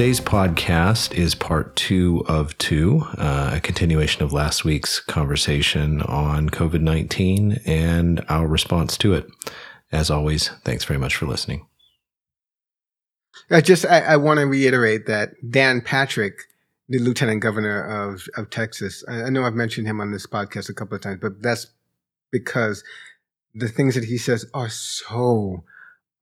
Today's 0.00 0.22
podcast 0.22 1.12
is 1.12 1.34
part 1.34 1.76
two 1.76 2.24
of 2.26 2.56
two, 2.56 3.02
uh, 3.18 3.50
a 3.56 3.60
continuation 3.60 4.22
of 4.22 4.32
last 4.32 4.64
week's 4.64 4.98
conversation 4.98 6.00
on 6.00 6.48
COVID 6.48 6.80
19 6.80 7.60
and 7.66 8.24
our 8.30 8.46
response 8.46 8.96
to 8.96 9.12
it. 9.12 9.26
As 9.92 10.10
always, 10.10 10.48
thanks 10.64 10.84
very 10.84 10.98
much 10.98 11.16
for 11.16 11.26
listening. 11.26 11.66
I 13.50 13.60
just 13.60 13.84
I, 13.84 14.00
I 14.00 14.16
want 14.16 14.40
to 14.40 14.46
reiterate 14.46 15.04
that 15.04 15.32
Dan 15.46 15.82
Patrick, 15.82 16.44
the 16.88 16.98
Lieutenant 16.98 17.42
Governor 17.42 17.84
of 17.84 18.26
of 18.38 18.48
Texas, 18.48 19.04
I, 19.06 19.24
I 19.24 19.28
know 19.28 19.44
I've 19.44 19.52
mentioned 19.52 19.86
him 19.86 20.00
on 20.00 20.12
this 20.12 20.26
podcast 20.26 20.70
a 20.70 20.72
couple 20.72 20.94
of 20.94 21.02
times, 21.02 21.18
but 21.20 21.42
that's 21.42 21.66
because 22.30 22.82
the 23.54 23.68
things 23.68 23.96
that 23.96 24.04
he 24.04 24.16
says 24.16 24.46
are 24.54 24.70
so 24.70 25.62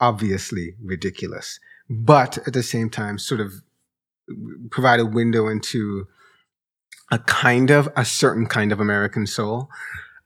obviously 0.01 0.75
ridiculous, 0.83 1.61
but 1.89 2.39
at 2.39 2.55
the 2.55 2.65
same 2.65 2.91
time, 2.91 3.21
sort 3.21 3.41
of 3.41 3.63
provide 4.71 5.01
a 5.01 5.07
window 5.07 5.49
into 5.49 6.07
a 7.11 7.19
kind 7.19 7.71
of 7.71 7.89
a 7.97 8.05
certain 8.05 8.47
kind 8.47 8.73
of 8.73 8.81
American 8.81 9.27
soul. 9.27 9.69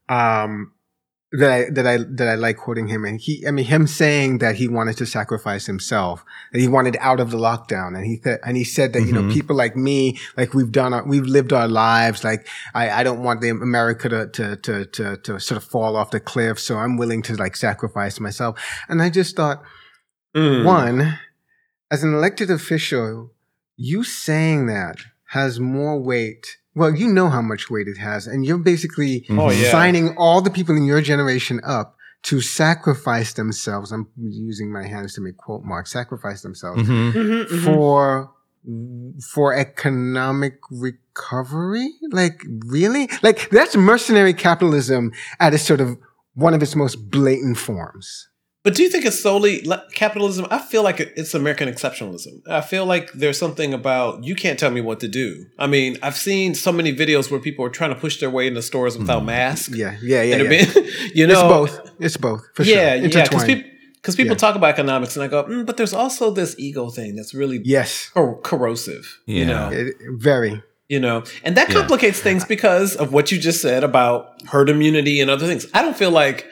Um, 0.08 0.72
that 1.32 1.50
I 1.50 1.70
that 1.70 1.86
I 1.86 1.96
that 1.96 2.28
I 2.28 2.34
like 2.34 2.58
quoting 2.58 2.88
him, 2.88 3.06
and 3.06 3.18
he, 3.18 3.46
I 3.46 3.52
mean, 3.52 3.64
him 3.64 3.86
saying 3.86 4.38
that 4.38 4.56
he 4.56 4.68
wanted 4.68 4.98
to 4.98 5.06
sacrifice 5.06 5.64
himself, 5.64 6.24
that 6.52 6.60
he 6.60 6.68
wanted 6.68 6.98
out 7.00 7.20
of 7.20 7.30
the 7.30 7.38
lockdown, 7.38 7.96
and 7.96 8.04
he 8.04 8.18
th- 8.18 8.40
and 8.44 8.54
he 8.56 8.64
said 8.64 8.92
that 8.92 8.98
mm-hmm. 8.98 9.08
you 9.08 9.14
know 9.14 9.20
mm-hmm. 9.22 9.32
people 9.32 9.56
like 9.56 9.74
me, 9.74 10.18
like 10.36 10.52
we've 10.52 10.70
done, 10.70 10.92
our, 10.92 11.06
we've 11.06 11.24
lived 11.24 11.54
our 11.54 11.68
lives, 11.68 12.22
like 12.22 12.46
I, 12.74 12.90
I 12.90 13.02
don't 13.02 13.22
want 13.22 13.40
the 13.40 13.48
America 13.48 14.10
to, 14.10 14.28
to 14.28 14.56
to 14.56 14.84
to 14.84 15.16
to 15.16 15.40
sort 15.40 15.56
of 15.56 15.64
fall 15.64 15.96
off 15.96 16.10
the 16.10 16.20
cliff, 16.20 16.60
so 16.60 16.76
I'm 16.76 16.98
willing 16.98 17.22
to 17.22 17.36
like 17.36 17.56
sacrifice 17.56 18.20
myself, 18.20 18.62
and 18.90 19.00
I 19.00 19.08
just 19.08 19.34
thought, 19.34 19.62
mm. 20.36 20.66
one, 20.66 21.18
as 21.90 22.04
an 22.04 22.12
elected 22.12 22.50
official, 22.50 23.30
you 23.76 24.04
saying 24.04 24.66
that 24.66 24.96
has 25.28 25.58
more 25.58 25.98
weight 25.98 26.58
well, 26.74 26.94
you 26.94 27.08
know 27.08 27.28
how 27.28 27.42
much 27.42 27.70
weight 27.70 27.86
it 27.86 27.98
has, 27.98 28.26
and 28.26 28.46
you're 28.46 28.58
basically 28.58 29.26
oh, 29.30 29.50
yeah. 29.50 29.70
signing 29.70 30.16
all 30.16 30.40
the 30.40 30.50
people 30.50 30.76
in 30.76 30.84
your 30.84 31.02
generation 31.02 31.60
up 31.64 31.96
to 32.22 32.40
sacrifice 32.40 33.34
themselves. 33.34 33.92
I'm 33.92 34.08
using 34.16 34.72
my 34.72 34.86
hands 34.86 35.14
to 35.16 35.20
make 35.20 35.36
quote 35.36 35.64
marks. 35.64 35.92
Sacrifice 35.92 36.42
themselves 36.42 36.82
mm-hmm. 36.82 37.18
Mm-hmm, 37.18 37.54
mm-hmm. 37.54 37.64
for 37.64 38.32
for 39.34 39.54
economic 39.54 40.58
recovery. 40.70 41.90
Like 42.10 42.42
really? 42.66 43.10
Like 43.22 43.50
that's 43.50 43.76
mercenary 43.76 44.32
capitalism 44.32 45.12
at 45.40 45.52
a 45.52 45.58
sort 45.58 45.80
of 45.80 45.98
one 46.34 46.54
of 46.54 46.62
its 46.62 46.74
most 46.74 47.10
blatant 47.10 47.58
forms. 47.58 48.28
But 48.64 48.76
do 48.76 48.84
you 48.84 48.88
think 48.88 49.04
it's 49.04 49.20
solely 49.20 49.66
capitalism? 49.92 50.46
I 50.48 50.58
feel 50.58 50.84
like 50.84 51.00
it's 51.00 51.34
American 51.34 51.68
exceptionalism. 51.68 52.46
I 52.48 52.60
feel 52.60 52.86
like 52.86 53.12
there's 53.12 53.36
something 53.36 53.74
about 53.74 54.22
you 54.22 54.36
can't 54.36 54.56
tell 54.56 54.70
me 54.70 54.80
what 54.80 55.00
to 55.00 55.08
do. 55.08 55.46
I 55.58 55.66
mean, 55.66 55.98
I've 56.00 56.16
seen 56.16 56.54
so 56.54 56.70
many 56.70 56.94
videos 56.94 57.28
where 57.28 57.40
people 57.40 57.64
are 57.64 57.70
trying 57.70 57.92
to 57.92 57.98
push 57.98 58.20
their 58.20 58.30
way 58.30 58.46
into 58.46 58.62
stores 58.62 58.96
without 58.96 59.22
mm. 59.22 59.26
masks. 59.26 59.74
Yeah, 59.74 59.96
yeah, 60.00 60.22
yeah. 60.22 60.36
yeah. 60.36 60.48
Been, 60.48 60.88
you 61.14 61.26
know, 61.26 61.32
it's 61.32 61.42
both. 61.72 61.90
It's 61.98 62.16
both. 62.16 62.42
For 62.54 62.62
yeah, 62.62 63.00
sure. 63.00 63.08
yeah. 63.08 63.22
Because 63.24 63.44
people, 63.44 63.70
because 63.96 64.14
people 64.14 64.34
yeah. 64.34 64.38
talk 64.38 64.54
about 64.54 64.70
economics, 64.70 65.16
and 65.16 65.24
I 65.24 65.28
go, 65.28 65.42
mm, 65.42 65.66
but 65.66 65.76
there's 65.76 65.92
also 65.92 66.30
this 66.30 66.54
ego 66.56 66.88
thing 66.88 67.16
that's 67.16 67.34
really 67.34 67.60
yes 67.64 68.10
cor- 68.10 68.40
corrosive. 68.42 69.18
Yeah. 69.26 69.38
You 69.38 69.46
know, 69.46 69.70
it, 69.72 69.94
very. 70.18 70.62
You 70.88 71.00
know, 71.00 71.24
and 71.42 71.56
that 71.56 71.68
complicates 71.68 72.18
yeah. 72.18 72.24
things 72.24 72.44
because 72.44 72.94
of 72.96 73.12
what 73.12 73.32
you 73.32 73.38
just 73.38 73.62
said 73.62 73.82
about 73.82 74.42
herd 74.42 74.68
immunity 74.68 75.20
and 75.20 75.30
other 75.30 75.46
things. 75.46 75.66
I 75.72 75.80
don't 75.80 75.96
feel 75.96 76.10
like 76.10 76.46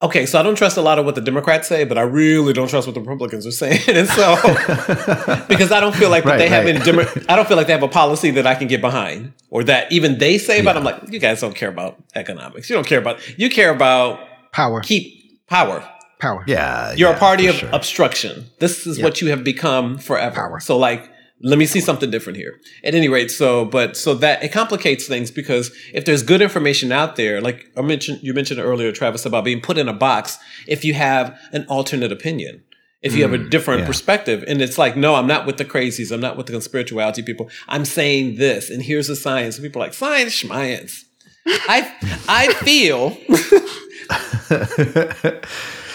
Okay, 0.00 0.26
so 0.26 0.38
I 0.38 0.44
don't 0.44 0.54
trust 0.54 0.76
a 0.76 0.80
lot 0.80 1.00
of 1.00 1.04
what 1.04 1.16
the 1.16 1.20
Democrats 1.20 1.66
say, 1.66 1.82
but 1.82 1.98
I 1.98 2.02
really 2.02 2.52
don't 2.52 2.68
trust 2.68 2.86
what 2.86 2.94
the 2.94 3.00
Republicans 3.00 3.46
are 3.46 3.50
saying. 3.50 3.80
And 3.88 4.06
so, 4.06 4.36
because 5.48 5.72
I 5.72 5.80
don't 5.80 5.94
feel 5.94 6.08
like 6.08 6.24
right, 6.24 6.38
they 6.38 6.44
right. 6.44 6.52
have 6.52 6.66
any, 6.66 6.78
Demo- 6.78 7.08
I 7.28 7.34
don't 7.34 7.48
feel 7.48 7.56
like 7.56 7.66
they 7.66 7.72
have 7.72 7.82
a 7.82 7.88
policy 7.88 8.30
that 8.32 8.46
I 8.46 8.54
can 8.54 8.68
get 8.68 8.80
behind, 8.80 9.32
or 9.50 9.64
that 9.64 9.90
even 9.90 10.18
they 10.18 10.38
say 10.38 10.60
about. 10.60 10.76
Yeah. 10.76 10.78
I'm 10.78 10.84
like, 10.84 11.12
you 11.12 11.18
guys 11.18 11.40
don't 11.40 11.56
care 11.56 11.68
about 11.68 12.00
economics. 12.14 12.70
You 12.70 12.76
don't 12.76 12.86
care 12.86 13.00
about. 13.00 13.18
You 13.38 13.50
care 13.50 13.70
about 13.70 14.20
power. 14.52 14.80
Keep 14.82 15.48
power. 15.48 15.88
Power. 16.20 16.44
Yeah, 16.46 16.92
you're 16.94 17.10
yeah, 17.10 17.16
a 17.16 17.18
party 17.18 17.46
of 17.48 17.56
sure. 17.56 17.70
obstruction. 17.72 18.46
This 18.60 18.86
is 18.86 18.98
yep. 18.98 19.04
what 19.04 19.20
you 19.20 19.30
have 19.30 19.42
become 19.42 19.98
forever. 19.98 20.34
Power. 20.36 20.60
So, 20.60 20.76
like, 20.76 21.10
let 21.40 21.58
me 21.58 21.66
see 21.66 21.80
something 21.80 22.10
different 22.10 22.36
here. 22.36 22.58
At 22.82 22.94
any 22.94 23.08
rate, 23.08 23.30
so 23.30 23.64
but 23.64 23.96
so 23.96 24.14
that 24.14 24.42
it 24.42 24.52
complicates 24.52 25.06
things 25.06 25.30
because 25.30 25.70
if 25.94 26.04
there's 26.04 26.22
good 26.22 26.42
information 26.42 26.90
out 26.90 27.16
there, 27.16 27.40
like 27.40 27.70
I 27.76 27.82
mentioned, 27.82 28.20
you 28.22 28.34
mentioned 28.34 28.60
earlier, 28.60 28.90
Travis, 28.92 29.24
about 29.24 29.44
being 29.44 29.60
put 29.60 29.78
in 29.78 29.88
a 29.88 29.92
box. 29.92 30.38
If 30.66 30.84
you 30.84 30.94
have 30.94 31.38
an 31.52 31.64
alternate 31.68 32.10
opinion, 32.10 32.64
if 33.02 33.14
you 33.14 33.20
mm, 33.24 33.30
have 33.30 33.40
a 33.40 33.44
mm, 33.44 33.50
different 33.50 33.80
yeah. 33.80 33.86
perspective, 33.86 34.44
and 34.48 34.60
it's 34.60 34.78
like, 34.78 34.96
no, 34.96 35.14
I'm 35.14 35.28
not 35.28 35.46
with 35.46 35.58
the 35.58 35.64
crazies, 35.64 36.10
I'm 36.10 36.20
not 36.20 36.36
with 36.36 36.46
the 36.46 36.52
conspirituality 36.52 37.24
people. 37.24 37.48
I'm 37.68 37.84
saying 37.84 38.36
this, 38.36 38.70
and 38.70 38.82
here's 38.82 39.06
the 39.06 39.16
science. 39.16 39.56
And 39.56 39.64
people 39.64 39.80
are 39.80 39.86
like 39.86 39.94
science, 39.94 40.40
science. 40.40 41.04
I 41.46 41.94
I 42.28 42.52
feel. 42.54 43.10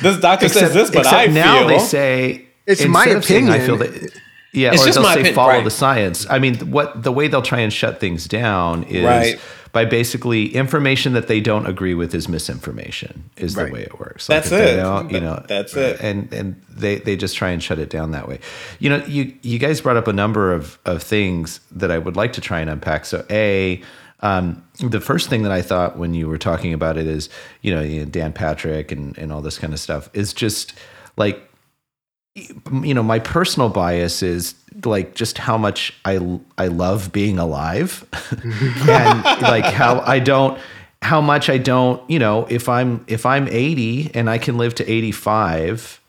this 0.01 0.19
doctor 0.19 0.45
except, 0.45 0.53
says 0.53 0.73
this, 0.73 0.89
but 0.89 1.05
I 1.07 1.25
now 1.25 1.59
feel, 1.59 1.67
they 1.67 1.79
say 1.79 2.47
it's 2.65 2.85
my 2.85 3.05
opinion. 3.05 3.51
I 3.51 3.59
feel 3.59 3.77
that 3.77 4.21
yeah, 4.53 4.71
it's 4.71 4.83
or 4.83 4.85
just 4.85 4.97
they'll 4.97 5.05
say 5.07 5.13
opinion, 5.13 5.35
follow 5.35 5.49
right. 5.49 5.63
the 5.63 5.71
science. 5.71 6.27
I 6.29 6.37
mean, 6.39 6.55
what 6.71 7.01
the 7.01 7.11
way 7.11 7.27
they'll 7.27 7.41
try 7.41 7.59
and 7.59 7.73
shut 7.73 7.99
things 7.99 8.27
down 8.27 8.83
is 8.83 9.03
right. 9.03 9.39
by 9.71 9.83
basically 9.85 10.53
information 10.53 11.13
that 11.13 11.27
they 11.27 11.41
don't 11.41 11.65
agree 11.65 11.95
with 11.95 12.13
is 12.13 12.29
misinformation. 12.29 13.29
Is 13.35 13.55
right. 13.55 13.65
the 13.65 13.73
way 13.73 13.81
it 13.81 13.99
works. 13.99 14.29
Like 14.29 14.43
that's 14.43 14.51
it. 14.51 14.77
You 15.11 15.19
know, 15.19 15.43
that's 15.47 15.75
it. 15.75 15.99
And 16.01 16.31
and 16.31 16.61
they 16.69 16.99
they 16.99 17.15
just 17.15 17.35
try 17.35 17.49
and 17.49 17.63
shut 17.63 17.79
it 17.79 17.89
down 17.89 18.11
that 18.11 18.27
way. 18.27 18.39
You 18.77 18.91
know, 18.91 19.03
you 19.05 19.33
you 19.41 19.57
guys 19.57 19.81
brought 19.81 19.97
up 19.97 20.07
a 20.07 20.13
number 20.13 20.53
of 20.53 20.77
of 20.85 21.01
things 21.01 21.59
that 21.71 21.89
I 21.89 21.97
would 21.97 22.15
like 22.15 22.33
to 22.33 22.41
try 22.41 22.59
and 22.59 22.69
unpack. 22.69 23.05
So 23.05 23.25
a 23.31 23.81
um, 24.19 24.63
the 24.79 25.01
first 25.01 25.29
thing 25.29 25.43
that 25.43 25.51
I 25.51 25.61
thought 25.61 25.97
when 25.97 26.13
you 26.13 26.29
were 26.29 26.37
talking 26.37 26.73
about 26.73 26.97
it 26.97 27.07
is, 27.07 27.27
you 27.61 27.75
know, 27.75 28.05
Dan 28.05 28.31
Patrick 28.31 28.91
and, 28.91 29.17
and 29.17 29.33
all 29.33 29.41
this 29.41 29.59
kind 29.59 29.73
of 29.73 29.79
stuff 29.79 30.09
is 30.13 30.33
just 30.33 30.73
like 31.17 31.49
you 32.35 32.93
know 32.93 33.03
my 33.03 33.19
personal 33.19 33.69
bias 33.69 34.23
is 34.23 34.55
like 34.85 35.13
just 35.13 35.37
how 35.37 35.57
much 35.57 35.93
i 36.03 36.19
i 36.57 36.67
love 36.67 37.11
being 37.11 37.37
alive 37.37 38.05
and 38.89 39.23
like 39.41 39.65
how 39.65 39.99
i 40.01 40.17
don't 40.17 40.59
how 41.03 41.21
much 41.21 41.47
i 41.47 41.59
don't 41.59 42.07
you 42.09 42.17
know 42.17 42.47
if 42.49 42.67
i'm 42.67 43.03
if 43.07 43.25
i'm 43.25 43.47
80 43.47 44.11
and 44.15 44.29
i 44.29 44.39
can 44.39 44.57
live 44.57 44.73
to 44.75 44.89
85 44.89 46.01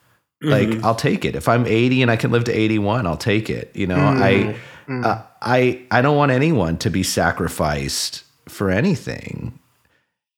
mm-hmm. 0.42 0.50
like 0.50 0.84
i'll 0.84 0.94
take 0.94 1.26
it 1.26 1.36
if 1.36 1.46
i'm 1.46 1.66
80 1.66 2.02
and 2.02 2.10
i 2.10 2.16
can 2.16 2.30
live 2.30 2.44
to 2.44 2.52
81 2.52 3.06
i'll 3.06 3.18
take 3.18 3.50
it 3.50 3.70
you 3.74 3.86
know 3.86 3.96
mm-hmm. 3.96 4.22
i 4.22 4.56
mm. 4.88 5.04
uh, 5.04 5.22
i 5.42 5.82
i 5.90 6.00
don't 6.00 6.16
want 6.16 6.32
anyone 6.32 6.78
to 6.78 6.88
be 6.88 7.02
sacrificed 7.02 8.22
for 8.48 8.70
anything 8.70 9.58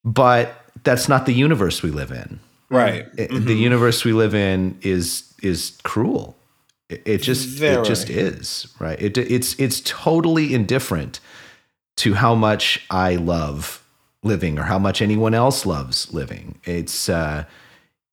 but 0.05 0.65
that's 0.83 1.09
not 1.09 1.27
the 1.27 1.35
universe 1.35 1.81
we 1.85 1.93
live 1.93 2.11
in 2.11 2.41
right 2.71 3.15
mm-hmm. 3.15 3.45
the 3.45 3.55
universe 3.55 4.05
we 4.05 4.13
live 4.13 4.35
in 4.35 4.77
is 4.83 5.26
is 5.43 5.79
cruel. 5.83 6.37
It, 6.89 7.03
it 7.05 7.19
just 7.19 7.49
Very. 7.49 7.81
it 7.81 7.85
just 7.85 8.11
is 8.11 8.69
right. 8.79 9.01
It 9.01 9.19
it's 9.19 9.59
it's 9.59 9.81
totally 9.81 10.55
indifferent 10.55 11.21
to 11.97 12.15
how 12.15 12.35
much 12.35 12.85
I 12.91 13.17
love 13.17 13.83
living 14.23 14.59
or 14.59 14.65
how 14.65 14.79
much 14.79 15.01
anyone 15.01 15.35
else 15.35 15.67
loves 15.67 16.13
living. 16.13 16.59
It's 16.65 17.09
uh, 17.09 17.45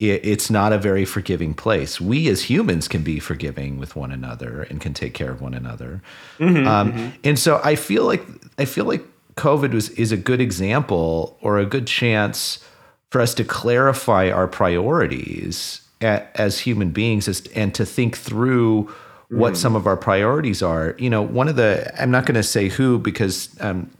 it, 0.00 0.24
it's 0.24 0.50
not 0.50 0.72
a 0.72 0.78
very 0.78 1.04
forgiving 1.04 1.54
place. 1.54 2.00
We 2.00 2.28
as 2.28 2.42
humans 2.42 2.88
can 2.88 3.02
be 3.02 3.20
forgiving 3.20 3.78
with 3.78 3.94
one 3.94 4.10
another 4.10 4.62
and 4.62 4.80
can 4.80 4.94
take 4.94 5.14
care 5.14 5.30
of 5.30 5.40
one 5.40 5.54
another. 5.54 6.02
Mm-hmm, 6.38 6.66
um, 6.66 6.92
mm-hmm. 6.92 7.08
And 7.22 7.38
so 7.38 7.60
I 7.62 7.76
feel 7.76 8.04
like 8.04 8.24
I 8.58 8.64
feel 8.64 8.86
like 8.86 9.04
COVID 9.36 9.72
was 9.72 9.90
is 9.90 10.12
a 10.12 10.16
good 10.16 10.40
example 10.40 11.36
or 11.40 11.58
a 11.58 11.66
good 11.66 11.86
chance 11.86 12.64
for 13.10 13.20
us 13.20 13.34
to 13.34 13.44
clarify 13.44 14.30
our 14.30 14.48
priorities 14.48 15.80
as 16.04 16.60
human 16.60 16.90
beings 16.90 17.28
is, 17.28 17.46
and 17.54 17.74
to 17.74 17.84
think 17.84 18.16
through 18.16 18.92
what 19.28 19.54
mm. 19.54 19.56
some 19.56 19.74
of 19.74 19.86
our 19.86 19.96
priorities 19.96 20.62
are. 20.62 20.94
You 20.98 21.10
know, 21.10 21.22
one 21.22 21.48
of 21.48 21.56
the, 21.56 21.92
I'm 22.00 22.10
not 22.10 22.26
going 22.26 22.34
to 22.36 22.42
say 22.42 22.68
who 22.68 22.98
because 22.98 23.54
um, 23.60 23.90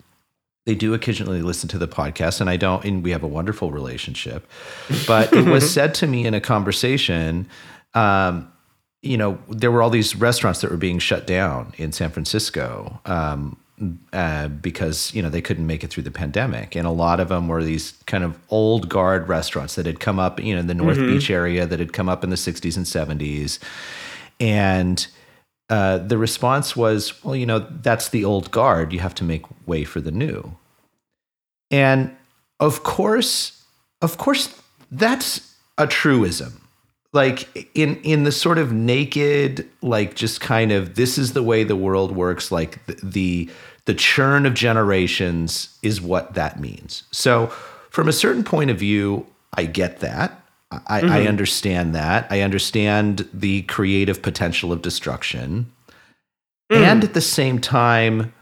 they 0.66 0.74
do 0.74 0.94
occasionally 0.94 1.42
listen 1.42 1.68
to 1.70 1.78
the 1.78 1.88
podcast 1.88 2.40
and 2.40 2.48
I 2.48 2.56
don't, 2.56 2.84
and 2.84 3.02
we 3.02 3.10
have 3.10 3.22
a 3.22 3.28
wonderful 3.28 3.70
relationship. 3.70 4.46
But 5.06 5.32
it 5.32 5.46
was 5.46 5.68
said 5.72 5.94
to 5.94 6.06
me 6.06 6.26
in 6.26 6.34
a 6.34 6.40
conversation, 6.40 7.48
um, 7.94 8.50
you 9.02 9.16
know, 9.16 9.38
there 9.48 9.70
were 9.70 9.82
all 9.82 9.90
these 9.90 10.16
restaurants 10.16 10.60
that 10.62 10.70
were 10.70 10.76
being 10.76 10.98
shut 10.98 11.26
down 11.26 11.74
in 11.76 11.92
San 11.92 12.10
Francisco. 12.10 13.00
Um, 13.04 13.58
uh, 14.12 14.48
because 14.48 15.12
you 15.14 15.22
know 15.22 15.28
they 15.28 15.40
couldn't 15.42 15.66
make 15.66 15.82
it 15.82 15.90
through 15.90 16.04
the 16.04 16.10
pandemic, 16.10 16.76
and 16.76 16.86
a 16.86 16.92
lot 16.92 17.18
of 17.18 17.28
them 17.28 17.48
were 17.48 17.64
these 17.64 17.92
kind 18.06 18.22
of 18.22 18.38
old 18.48 18.88
guard 18.88 19.28
restaurants 19.28 19.74
that 19.74 19.84
had 19.84 19.98
come 19.98 20.18
up, 20.18 20.40
you 20.40 20.54
know, 20.54 20.60
in 20.60 20.68
the 20.68 20.74
North 20.74 20.96
mm-hmm. 20.96 21.14
Beach 21.14 21.28
area 21.28 21.66
that 21.66 21.80
had 21.80 21.92
come 21.92 22.08
up 22.08 22.22
in 22.22 22.30
the 22.30 22.36
'60s 22.36 22.76
and 22.76 22.86
'70s, 22.86 23.58
and 24.38 25.06
uh, 25.70 25.98
the 25.98 26.16
response 26.16 26.76
was, 26.76 27.24
well, 27.24 27.34
you 27.34 27.46
know, 27.46 27.66
that's 27.82 28.10
the 28.10 28.24
old 28.24 28.50
guard. 28.52 28.92
You 28.92 29.00
have 29.00 29.14
to 29.16 29.24
make 29.24 29.42
way 29.66 29.82
for 29.82 30.00
the 30.00 30.12
new, 30.12 30.56
and 31.70 32.16
of 32.60 32.84
course, 32.84 33.64
of 34.00 34.18
course, 34.18 34.60
that's 34.92 35.56
a 35.78 35.88
truism. 35.88 36.63
Like 37.14 37.70
in 37.74 37.96
in 38.02 38.24
the 38.24 38.32
sort 38.32 38.58
of 38.58 38.72
naked 38.72 39.66
like 39.80 40.14
just 40.14 40.40
kind 40.40 40.72
of 40.72 40.96
this 40.96 41.16
is 41.16 41.32
the 41.32 41.42
way 41.42 41.62
the 41.64 41.76
world 41.76 42.14
works 42.14 42.52
like 42.52 42.84
the, 42.86 42.98
the 43.02 43.50
the 43.86 43.94
churn 43.94 44.44
of 44.44 44.54
generations 44.54 45.78
is 45.82 46.00
what 46.00 46.34
that 46.34 46.58
means. 46.58 47.04
So 47.12 47.46
from 47.90 48.08
a 48.08 48.12
certain 48.12 48.44
point 48.44 48.70
of 48.70 48.78
view 48.78 49.26
i 49.56 49.64
get 49.64 50.00
that. 50.00 50.40
I, 50.88 51.02
mm-hmm. 51.02 51.12
I 51.12 51.28
understand 51.28 51.94
that. 51.94 52.26
I 52.30 52.40
understand 52.40 53.28
the 53.32 53.62
creative 53.62 54.22
potential 54.22 54.72
of 54.72 54.82
destruction. 54.82 55.70
Mm. 56.72 56.76
and 56.78 57.04
at 57.04 57.12
the 57.12 57.20
same 57.20 57.60
time 57.60 58.32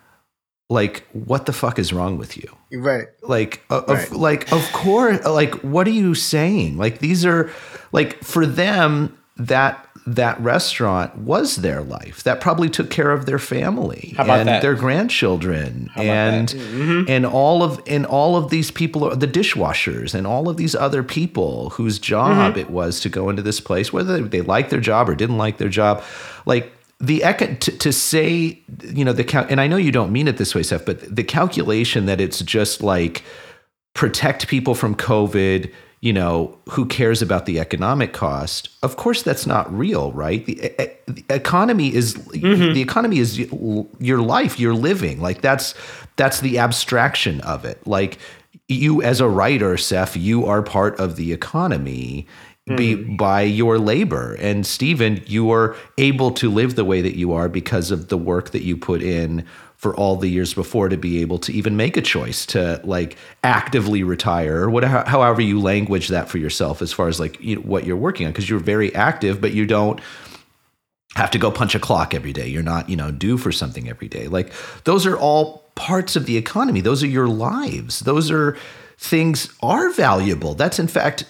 like 0.70 1.04
what 1.12 1.46
the 1.46 1.52
fuck 1.52 1.78
is 1.78 1.92
wrong 1.92 2.18
with 2.18 2.36
you? 2.36 2.48
Right. 2.72 3.08
Like 3.22 3.62
uh, 3.68 3.82
right. 3.86 4.06
Of, 4.06 4.12
like 4.12 4.50
of 4.52 4.62
course 4.72 5.24
like 5.24 5.54
what 5.56 5.86
are 5.86 5.90
you 5.90 6.14
saying? 6.14 6.78
Like 6.78 7.00
these 7.00 7.24
are 7.26 7.50
like 7.92 8.22
for 8.24 8.46
them 8.46 9.16
that 9.36 9.86
that 10.04 10.38
restaurant 10.40 11.16
was 11.16 11.56
their 11.56 11.80
life 11.80 12.24
that 12.24 12.40
probably 12.40 12.68
took 12.68 12.90
care 12.90 13.12
of 13.12 13.24
their 13.24 13.38
family 13.38 14.14
and 14.18 14.48
that? 14.48 14.60
their 14.60 14.74
grandchildren 14.74 15.88
and 15.94 16.48
mm-hmm. 16.48 17.04
and 17.08 17.24
all 17.24 17.62
of 17.62 17.80
and 17.86 18.04
all 18.04 18.36
of 18.36 18.50
these 18.50 18.70
people 18.70 19.14
the 19.14 19.28
dishwashers 19.28 20.12
and 20.12 20.26
all 20.26 20.48
of 20.48 20.56
these 20.56 20.74
other 20.74 21.04
people 21.04 21.70
whose 21.70 22.00
job 22.00 22.52
mm-hmm. 22.52 22.58
it 22.58 22.70
was 22.70 22.98
to 22.98 23.08
go 23.08 23.28
into 23.30 23.42
this 23.42 23.60
place 23.60 23.92
whether 23.92 24.18
they, 24.20 24.40
they 24.40 24.40
liked 24.40 24.70
their 24.70 24.80
job 24.80 25.08
or 25.08 25.14
didn't 25.14 25.38
like 25.38 25.58
their 25.58 25.68
job 25.68 26.02
like 26.46 26.72
the 26.98 27.20
to, 27.60 27.78
to 27.78 27.92
say 27.92 28.60
you 28.82 29.04
know 29.04 29.12
the 29.12 29.46
and 29.48 29.60
I 29.60 29.68
know 29.68 29.76
you 29.76 29.92
don't 29.92 30.12
mean 30.12 30.26
it 30.26 30.36
this 30.36 30.54
way 30.54 30.64
Seph 30.64 30.84
but 30.84 31.14
the 31.14 31.24
calculation 31.24 32.06
that 32.06 32.20
it's 32.20 32.40
just 32.40 32.82
like 32.82 33.22
protect 33.94 34.48
people 34.48 34.74
from 34.74 34.96
covid 34.96 35.72
you 36.02 36.12
know, 36.12 36.58
who 36.68 36.84
cares 36.84 37.22
about 37.22 37.46
the 37.46 37.60
economic 37.60 38.12
cost? 38.12 38.68
Of 38.82 38.96
course, 38.96 39.22
that's 39.22 39.46
not 39.46 39.72
real, 39.72 40.10
right? 40.12 40.44
The, 40.44 40.56
the 41.06 41.24
economy 41.30 41.94
is 41.94 42.16
mm-hmm. 42.16 42.74
the 42.74 42.82
economy 42.82 43.20
is 43.20 43.38
your 43.38 44.18
life, 44.18 44.58
you're 44.58 44.74
living. 44.74 45.20
Like 45.20 45.40
that's 45.40 45.74
that's 46.16 46.40
the 46.40 46.58
abstraction 46.58 47.40
of 47.42 47.64
it. 47.64 47.86
Like 47.86 48.18
you, 48.66 49.00
as 49.00 49.20
a 49.20 49.28
writer, 49.28 49.76
Seph, 49.76 50.16
you 50.16 50.44
are 50.44 50.60
part 50.60 50.98
of 50.98 51.14
the 51.14 51.32
economy. 51.32 52.26
Mm-hmm. 52.68 52.76
Be, 52.76 52.94
by 52.94 53.42
your 53.42 53.80
labor. 53.80 54.34
And 54.34 54.64
Stephen, 54.64 55.20
you 55.26 55.50
are 55.50 55.74
able 55.98 56.30
to 56.34 56.48
live 56.48 56.76
the 56.76 56.84
way 56.84 57.02
that 57.02 57.16
you 57.16 57.32
are 57.32 57.48
because 57.48 57.90
of 57.90 58.06
the 58.06 58.16
work 58.16 58.50
that 58.50 58.62
you 58.62 58.76
put 58.76 59.02
in 59.02 59.44
for 59.82 59.96
all 59.96 60.14
the 60.14 60.28
years 60.28 60.54
before 60.54 60.88
to 60.88 60.96
be 60.96 61.20
able 61.22 61.38
to 61.40 61.52
even 61.52 61.76
make 61.76 61.96
a 61.96 62.00
choice 62.00 62.46
to 62.46 62.80
like 62.84 63.16
actively 63.42 64.04
retire 64.04 64.62
or 64.62 64.70
whatever 64.70 65.02
however 65.08 65.42
you 65.42 65.60
language 65.60 66.06
that 66.06 66.28
for 66.28 66.38
yourself 66.38 66.80
as 66.80 66.92
far 66.92 67.08
as 67.08 67.18
like 67.18 67.40
you 67.40 67.56
know, 67.56 67.62
what 67.62 67.84
you're 67.84 67.96
working 67.96 68.24
on 68.24 68.32
because 68.32 68.48
you're 68.48 68.60
very 68.60 68.94
active 68.94 69.40
but 69.40 69.50
you 69.52 69.66
don't 69.66 70.00
have 71.16 71.32
to 71.32 71.38
go 71.38 71.50
punch 71.50 71.74
a 71.74 71.80
clock 71.80 72.14
every 72.14 72.32
day. 72.32 72.46
You're 72.46 72.62
not 72.62 72.88
you 72.88 72.96
know 72.96 73.10
due 73.10 73.36
for 73.36 73.50
something 73.50 73.88
every 73.88 74.08
day. 74.08 74.28
Like 74.28 74.52
those 74.84 75.04
are 75.04 75.16
all 75.16 75.64
parts 75.74 76.14
of 76.14 76.26
the 76.26 76.36
economy. 76.36 76.80
Those 76.80 77.02
are 77.02 77.08
your 77.08 77.28
lives. 77.28 78.00
Those 78.00 78.30
are 78.30 78.56
things 78.98 79.52
are 79.62 79.90
valuable. 79.90 80.54
That's 80.54 80.78
in 80.78 80.88
fact 80.88 81.24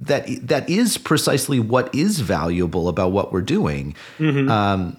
that 0.00 0.28
that 0.46 0.68
is 0.68 0.98
precisely 0.98 1.58
what 1.58 1.92
is 1.94 2.20
valuable 2.20 2.86
about 2.86 3.12
what 3.12 3.32
we're 3.32 3.40
doing. 3.40 3.94
Mm-hmm. 4.18 4.50
um, 4.50 4.96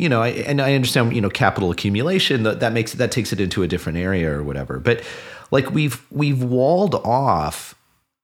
you 0.00 0.08
know, 0.08 0.22
I, 0.22 0.28
and 0.28 0.60
I 0.60 0.74
understand, 0.74 1.14
you 1.14 1.20
know, 1.20 1.28
capital 1.28 1.70
accumulation 1.70 2.42
that, 2.44 2.60
that 2.60 2.72
makes 2.72 2.92
that 2.94 3.12
takes 3.12 3.32
it 3.32 3.40
into 3.40 3.62
a 3.62 3.68
different 3.68 3.98
area 3.98 4.32
or 4.32 4.42
whatever. 4.42 4.78
But 4.78 5.02
like 5.50 5.70
we've 5.70 6.04
we've 6.10 6.42
walled 6.42 6.94
off 6.94 7.74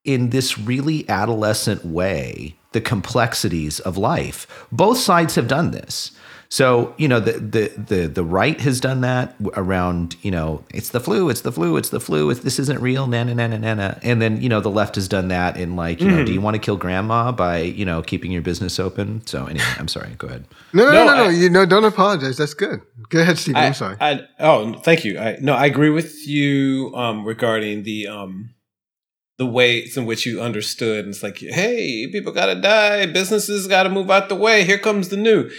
in 0.05 0.31
this 0.31 0.59
really 0.59 1.07
adolescent 1.09 1.85
way 1.85 2.57
the 2.73 2.81
complexities 2.81 3.81
of 3.81 3.99
life. 3.99 4.67
Both 4.73 4.99
sides 4.99 5.35
have 5.35 5.49
done 5.49 5.71
this. 5.73 6.13
So 6.49 6.95
you 6.97 7.09
know 7.09 7.21
the 7.21 7.33
the 7.33 7.69
the 7.77 8.07
the 8.09 8.25
right 8.25 8.61
has 8.61 8.81
done 8.81 9.01
that 9.01 9.35
around 9.55 10.17
you 10.23 10.31
know 10.31 10.65
it's 10.73 10.91
the 10.91 11.01
flu, 11.01 11.29
it's 11.29 11.41
the 11.41 11.53
flu, 11.53 11.77
it's 11.77 11.89
the 11.89 12.01
flu. 12.01 12.31
It's, 12.31 12.41
this 12.41 12.59
isn't 12.59 12.81
real, 12.81 13.07
na 13.07 13.25
na 13.25 13.35
na 13.35 13.47
na 13.47 13.75
na. 13.75 13.95
And 14.03 14.23
then 14.23 14.41
you 14.41 14.49
know 14.49 14.61
the 14.61 14.71
left 14.71 14.95
has 14.95 15.09
done 15.09 15.29
that 15.29 15.57
in 15.57 15.77
like 15.77 16.01
you 16.01 16.09
mm. 16.09 16.17
know 16.17 16.25
do 16.25 16.33
you 16.33 16.41
want 16.41 16.55
to 16.55 16.61
kill 16.61 16.77
grandma 16.77 17.33
by 17.33 17.59
you 17.59 17.85
know 17.85 18.03
keeping 18.03 18.31
your 18.31 18.43
business 18.43 18.79
open? 18.79 19.27
So 19.27 19.47
anyway, 19.47 19.65
I'm 19.79 19.89
sorry. 19.89 20.15
Go 20.19 20.29
ahead. 20.29 20.45
No 20.73 20.85
no 20.85 20.91
no 20.91 21.05
no, 21.05 21.15
no, 21.17 21.25
I, 21.25 21.31
you 21.31 21.51
know 21.51 21.67
don't 21.67 21.85
apologize. 21.85 22.37
That's 22.37 22.55
good. 22.55 22.81
Go 23.09 23.21
ahead, 23.21 23.39
Steve. 23.39 23.57
I, 23.57 23.67
am 23.67 23.75
sorry. 23.75 23.97
I, 24.01 24.27
oh, 24.41 24.75
thank 24.81 25.05
you. 25.05 25.19
I, 25.19 25.39
no, 25.41 25.55
I 25.55 25.67
agree 25.67 25.91
with 25.91 26.27
you 26.27 26.93
um, 26.95 27.25
regarding 27.25 27.83
the 27.83 28.09
um, 28.09 28.55
the 29.39 29.47
ways 29.47 29.97
in 29.97 30.07
which 30.07 30.27
you 30.27 30.41
understood. 30.41 31.05
And 31.05 31.15
it's 31.15 31.23
like, 31.23 31.39
hey, 31.39 32.09
people 32.11 32.33
gotta 32.33 32.61
die, 32.61 33.07
businesses 33.07 33.67
gotta 33.67 33.91
move 33.91 34.11
out 34.11 34.29
the 34.29 34.35
way. 34.35 34.65
Here 34.65 34.79
comes 34.79 35.09
the 35.09 35.17
new. 35.17 35.51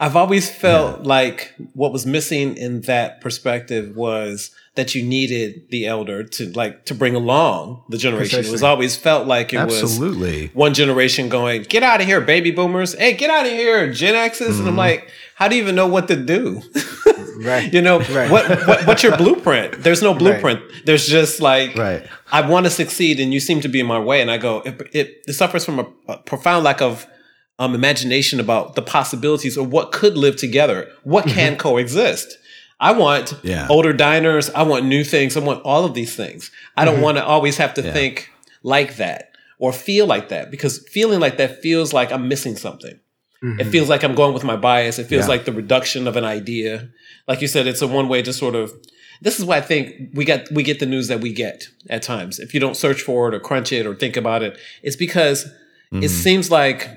I've 0.00 0.16
always 0.16 0.50
felt 0.50 1.00
yeah. 1.00 1.06
like 1.08 1.54
what 1.74 1.92
was 1.92 2.06
missing 2.06 2.56
in 2.56 2.80
that 2.82 3.20
perspective 3.20 3.94
was 3.94 4.50
that 4.74 4.94
you 4.94 5.02
needed 5.02 5.68
the 5.68 5.86
elder 5.86 6.24
to 6.24 6.50
like 6.52 6.86
to 6.86 6.94
bring 6.94 7.14
along 7.14 7.84
the 7.90 7.98
generation. 7.98 8.38
Precisely. 8.38 8.48
It 8.48 8.52
was 8.52 8.62
always 8.62 8.96
felt 8.96 9.26
like 9.26 9.52
it 9.52 9.62
was 9.62 9.82
Absolutely. 9.82 10.46
was 10.46 10.54
one 10.54 10.72
generation 10.72 11.28
going, 11.28 11.64
"Get 11.64 11.82
out 11.82 12.00
of 12.00 12.06
here, 12.06 12.22
baby 12.22 12.50
boomers! 12.50 12.94
Hey, 12.94 13.12
get 13.12 13.28
out 13.28 13.44
of 13.44 13.52
here, 13.52 13.92
Gen 13.92 14.14
X's!" 14.14 14.40
Mm-hmm. 14.40 14.60
And 14.60 14.60
I'm 14.60 14.66
mm-hmm. 14.68 14.78
like, 14.78 15.10
"How 15.34 15.48
do 15.48 15.56
you 15.56 15.62
even 15.62 15.74
know 15.74 15.86
what 15.86 16.08
to 16.08 16.16
do?" 16.16 16.62
right. 17.44 17.72
You 17.72 17.82
know 17.82 17.98
right. 17.98 18.30
What, 18.30 18.48
what, 18.66 18.86
What's 18.86 19.02
your 19.02 19.16
blueprint? 19.18 19.82
There's 19.82 20.02
no 20.02 20.14
blueprint. 20.14 20.60
Right. 20.60 20.86
There's 20.86 21.06
just 21.06 21.40
like, 21.40 21.74
right. 21.76 22.06
I 22.32 22.48
want 22.48 22.64
to 22.64 22.70
succeed, 22.70 23.20
and 23.20 23.34
you 23.34 23.40
seem 23.40 23.60
to 23.60 23.68
be 23.68 23.80
in 23.80 23.86
my 23.86 23.98
way. 23.98 24.22
And 24.22 24.30
I 24.30 24.38
go, 24.38 24.60
it, 24.60 24.80
it, 24.92 25.24
it 25.28 25.32
suffers 25.34 25.64
from 25.64 25.80
a, 25.80 25.86
a 26.08 26.18
profound 26.18 26.64
lack 26.64 26.80
of 26.80 27.06
um, 27.60 27.74
imagination 27.74 28.40
about 28.40 28.74
the 28.74 28.82
possibilities 28.82 29.58
of 29.58 29.70
what 29.70 29.92
could 29.92 30.16
live 30.16 30.36
together, 30.36 30.90
what 31.04 31.26
mm-hmm. 31.26 31.34
can 31.34 31.56
coexist. 31.58 32.38
I 32.80 32.92
want 32.92 33.34
yeah. 33.42 33.68
older 33.68 33.92
diners. 33.92 34.48
I 34.50 34.62
want 34.62 34.86
new 34.86 35.04
things. 35.04 35.36
I 35.36 35.40
want 35.40 35.62
all 35.62 35.84
of 35.84 35.92
these 35.92 36.16
things. 36.16 36.50
I 36.78 36.86
don't 36.86 36.94
mm-hmm. 36.94 37.02
want 37.04 37.18
to 37.18 37.24
always 37.24 37.58
have 37.58 37.74
to 37.74 37.82
yeah. 37.82 37.92
think 37.92 38.30
like 38.62 38.96
that 38.96 39.32
or 39.58 39.74
feel 39.74 40.06
like 40.06 40.30
that 40.30 40.50
because 40.50 40.78
feeling 40.88 41.20
like 41.20 41.36
that 41.36 41.60
feels 41.60 41.92
like 41.92 42.10
I'm 42.10 42.28
missing 42.28 42.56
something. 42.56 42.98
Mm-hmm. 43.44 43.60
It 43.60 43.66
feels 43.66 43.90
like 43.90 44.02
I'm 44.02 44.14
going 44.14 44.32
with 44.32 44.44
my 44.44 44.56
bias. 44.56 44.98
It 44.98 45.04
feels 45.04 45.24
yeah. 45.26 45.28
like 45.28 45.44
the 45.44 45.52
reduction 45.52 46.08
of 46.08 46.16
an 46.16 46.24
idea. 46.24 46.88
Like 47.28 47.42
you 47.42 47.48
said, 47.48 47.66
it's 47.66 47.82
a 47.82 47.86
one 47.86 48.08
way 48.08 48.22
to 48.22 48.32
sort 48.32 48.54
of. 48.54 48.72
This 49.20 49.38
is 49.38 49.44
why 49.44 49.58
I 49.58 49.60
think 49.60 50.12
we 50.14 50.24
get 50.24 50.50
we 50.50 50.62
get 50.62 50.80
the 50.80 50.86
news 50.86 51.08
that 51.08 51.20
we 51.20 51.34
get 51.34 51.68
at 51.90 52.02
times. 52.02 52.38
If 52.38 52.54
you 52.54 52.60
don't 52.60 52.76
search 52.76 53.02
for 53.02 53.28
it 53.28 53.34
or 53.34 53.40
crunch 53.40 53.70
it 53.70 53.86
or 53.86 53.94
think 53.94 54.16
about 54.16 54.42
it, 54.42 54.56
it's 54.82 54.96
because 54.96 55.44
it 55.44 55.96
mm-hmm. 55.96 56.06
seems 56.06 56.50
like 56.50 56.88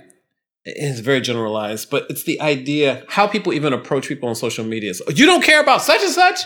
it's 0.66 1.00
very 1.00 1.22
generalized, 1.22 1.90
but 1.90 2.06
it's 2.10 2.24
the 2.24 2.40
idea 2.42 3.04
how 3.10 3.28
people 3.28 3.54
even 3.54 3.74
approach 3.74 4.08
people 4.08 4.30
on 4.30 4.36
social 4.36 4.64
media. 4.64 4.94
So, 4.94 5.04
you 5.10 5.26
don't 5.26 5.44
care 5.44 5.62
about 5.62 5.82
such 5.82 6.02
and 6.02 6.12
such. 6.12 6.40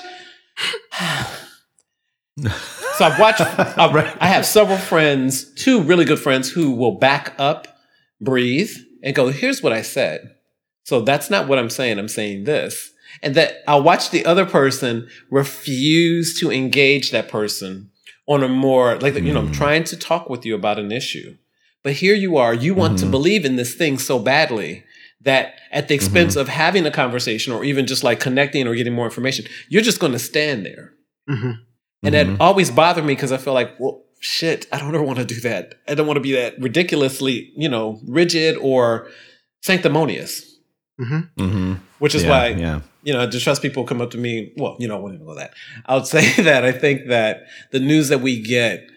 so 2.95 3.05
I've 3.05 3.19
watched. 3.19 3.41
I've. 3.41 3.95
I 4.19 4.27
have 4.27 4.45
several 4.45 4.77
friends, 4.77 5.53
two 5.53 5.81
really 5.81 6.05
good 6.05 6.19
friends, 6.19 6.49
who 6.49 6.71
will 6.71 6.97
back 6.97 7.35
up, 7.37 7.67
breathe, 8.19 8.75
and 9.03 9.15
go. 9.15 9.29
Here's 9.29 9.61
what 9.61 9.73
I 9.73 9.81
said. 9.81 10.35
So 10.83 11.01
that's 11.01 11.29
not 11.29 11.47
what 11.47 11.59
I'm 11.59 11.69
saying. 11.69 11.99
I'm 11.99 12.07
saying 12.07 12.45
this, 12.45 12.91
and 13.21 13.35
that 13.35 13.57
I'll 13.67 13.83
watch 13.83 14.09
the 14.09 14.25
other 14.25 14.45
person 14.45 15.07
refuse 15.29 16.39
to 16.39 16.51
engage 16.51 17.11
that 17.11 17.29
person 17.29 17.91
on 18.27 18.43
a 18.43 18.47
more 18.47 18.97
like 18.97 19.15
you 19.15 19.33
know, 19.33 19.41
I'm 19.41 19.51
trying 19.51 19.83
to 19.85 19.97
talk 19.97 20.29
with 20.29 20.45
you 20.45 20.55
about 20.55 20.79
an 20.79 20.91
issue 20.91 21.37
but 21.83 21.93
here 21.93 22.15
you 22.15 22.37
are, 22.37 22.53
you 22.53 22.73
want 22.73 22.95
mm-hmm. 22.95 23.05
to 23.05 23.11
believe 23.11 23.45
in 23.45 23.55
this 23.55 23.75
thing 23.75 23.97
so 23.97 24.19
badly 24.19 24.83
that 25.21 25.55
at 25.71 25.87
the 25.87 25.95
expense 25.95 26.33
mm-hmm. 26.33 26.41
of 26.41 26.47
having 26.47 26.85
a 26.85 26.91
conversation 26.91 27.53
or 27.53 27.63
even 27.63 27.87
just 27.87 28.03
like 28.03 28.19
connecting 28.19 28.67
or 28.67 28.75
getting 28.75 28.93
more 28.93 29.05
information, 29.05 29.45
you're 29.69 29.81
just 29.81 29.99
going 29.99 30.13
to 30.13 30.19
stand 30.19 30.65
there. 30.65 30.93
Mm-hmm. 31.29 31.51
And 32.03 32.13
that 32.13 32.27
mm-hmm. 32.27 32.41
always 32.41 32.71
bothered 32.71 33.05
me 33.05 33.15
because 33.15 33.31
I 33.31 33.37
feel 33.37 33.53
like, 33.53 33.79
well, 33.79 34.03
shit, 34.19 34.67
I 34.71 34.79
don't 34.79 34.93
ever 34.93 35.03
want 35.03 35.19
to 35.19 35.25
do 35.25 35.39
that. 35.41 35.75
I 35.87 35.95
don't 35.95 36.07
want 36.07 36.17
to 36.17 36.21
be 36.21 36.33
that 36.33 36.59
ridiculously, 36.59 37.51
you 37.55 37.69
know, 37.69 37.99
rigid 38.07 38.57
or 38.57 39.09
sanctimonious. 39.61 40.55
Mm-hmm. 40.99 41.41
Mm-hmm. 41.41 41.73
Which 41.99 42.15
is 42.15 42.23
yeah, 42.23 42.29
why, 42.29 42.47
yeah. 42.49 42.81
you 43.03 43.13
know, 43.13 43.29
distrust 43.29 43.61
people 43.61 43.83
come 43.83 44.01
up 44.01 44.11
to 44.11 44.17
me. 44.17 44.53
Well, 44.57 44.77
you 44.79 44.87
know, 44.87 44.97
I 44.97 44.99
wouldn't 44.99 45.23
know 45.23 45.35
that. 45.35 45.53
I 45.85 45.95
would 45.95 46.07
say 46.15 46.41
that 46.43 46.63
I 46.63 46.71
think 46.71 47.07
that 47.07 47.47
the 47.71 47.79
news 47.79 48.09
that 48.09 48.19
we 48.19 48.41
get 48.41 48.89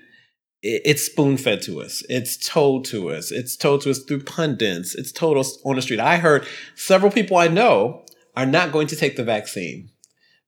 it's 0.62 1.06
spoon 1.06 1.36
fed 1.36 1.62
to 1.62 1.80
us. 1.80 2.02
It's 2.08 2.36
told 2.36 2.84
to 2.86 3.10
us. 3.10 3.30
It's 3.30 3.56
told 3.56 3.82
to 3.82 3.90
us 3.90 4.00
through 4.00 4.24
pundits. 4.24 4.94
It's 4.94 5.12
told 5.12 5.38
us 5.38 5.58
on 5.64 5.76
the 5.76 5.82
street. 5.82 6.00
I 6.00 6.18
heard 6.18 6.46
several 6.74 7.10
people 7.10 7.36
I 7.36 7.48
know 7.48 8.04
are 8.36 8.46
not 8.46 8.72
going 8.72 8.86
to 8.88 8.96
take 8.96 9.16
the 9.16 9.24
vaccine 9.24 9.90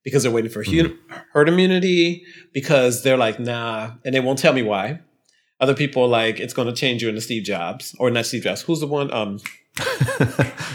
because 0.03 0.23
they're 0.23 0.31
waiting 0.31 0.51
for 0.51 0.63
mm-hmm. 0.63 0.93
herd 1.33 1.49
immunity 1.49 2.23
because 2.53 3.03
they're 3.03 3.17
like, 3.17 3.39
nah, 3.39 3.91
and 4.05 4.13
they 4.13 4.19
won't 4.19 4.39
tell 4.39 4.53
me 4.53 4.61
why. 4.61 4.99
Other 5.59 5.73
people 5.73 6.03
are 6.03 6.07
like, 6.07 6.39
it's 6.39 6.53
going 6.53 6.67
to 6.67 6.73
change 6.73 7.01
you 7.01 7.09
into 7.09 7.21
Steve 7.21 7.43
Jobs 7.43 7.95
or 7.97 8.11
not 8.11 8.25
Steve 8.25 8.43
Jobs. 8.43 8.61
Who's 8.61 8.81
the 8.81 8.87
one? 8.87 9.11
Um, 9.11 9.39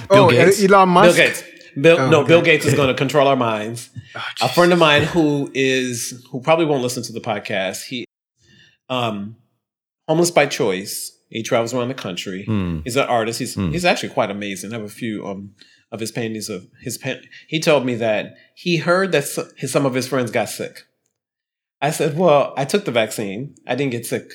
Bill 0.09 0.25
oh, 0.25 0.31
Gates. 0.31 0.63
Elon 0.65 0.89
Musk. 0.89 1.17
Bill 1.17 1.27
Gates. 1.27 1.45
Bill, 1.81 1.99
oh, 1.99 2.11
no, 2.11 2.21
okay. 2.21 2.29
Bill 2.29 2.43
Gates 2.43 2.67
is 2.67 2.75
going 2.77 2.89
to 2.89 2.95
control 2.95 3.29
our 3.29 3.37
minds. 3.37 3.91
Oh, 4.17 4.21
a 4.43 4.49
friend 4.49 4.73
of 4.73 4.79
mine 4.79 5.05
who 5.05 5.51
is 5.55 6.25
who 6.31 6.41
probably 6.41 6.65
won't 6.65 6.83
listen 6.83 7.03
to 7.05 7.13
the 7.13 7.21
podcast. 7.21 7.85
He 7.85 8.08
um, 8.89 9.37
homeless 10.07 10.31
by 10.31 10.47
choice. 10.47 11.15
He 11.31 11.43
travels 11.43 11.75
around 11.75 11.89
the 11.89 11.95
country. 11.95 12.47
Mm. 12.49 12.83
He's 12.85 12.97
an 12.97 13.07
artist. 13.07 13.39
He's 13.39 13.57
mm. 13.57 13.73
he's 13.73 13.85
actually 13.85 14.09
quite 14.11 14.31
amazing. 14.31 14.73
I 14.73 14.77
have 14.77 14.85
a 14.85 14.89
few 14.89 15.27
um 15.27 15.55
of 15.91 16.01
his 16.01 16.13
paintings 16.13 16.49
of 16.49 16.69
his 16.81 16.99
pen. 16.99 17.23
He 17.47 17.61
told 17.61 17.85
me 17.85 17.95
that 17.97 18.35
he 18.55 18.79
heard 18.79 19.13
that 19.13 19.25
his, 19.57 19.73
some 19.73 19.87
of 19.87 19.95
his 19.95 20.07
friends 20.07 20.31
got 20.31 20.49
sick. 20.49 20.85
I 21.81 21.91
said, 21.91 22.17
"Well, 22.17 22.55
I 22.57 22.65
took 22.65 22.85
the 22.85 22.91
vaccine. 22.91 23.55
I 23.67 23.75
didn't 23.75 23.93
get 23.93 24.07
sick 24.07 24.33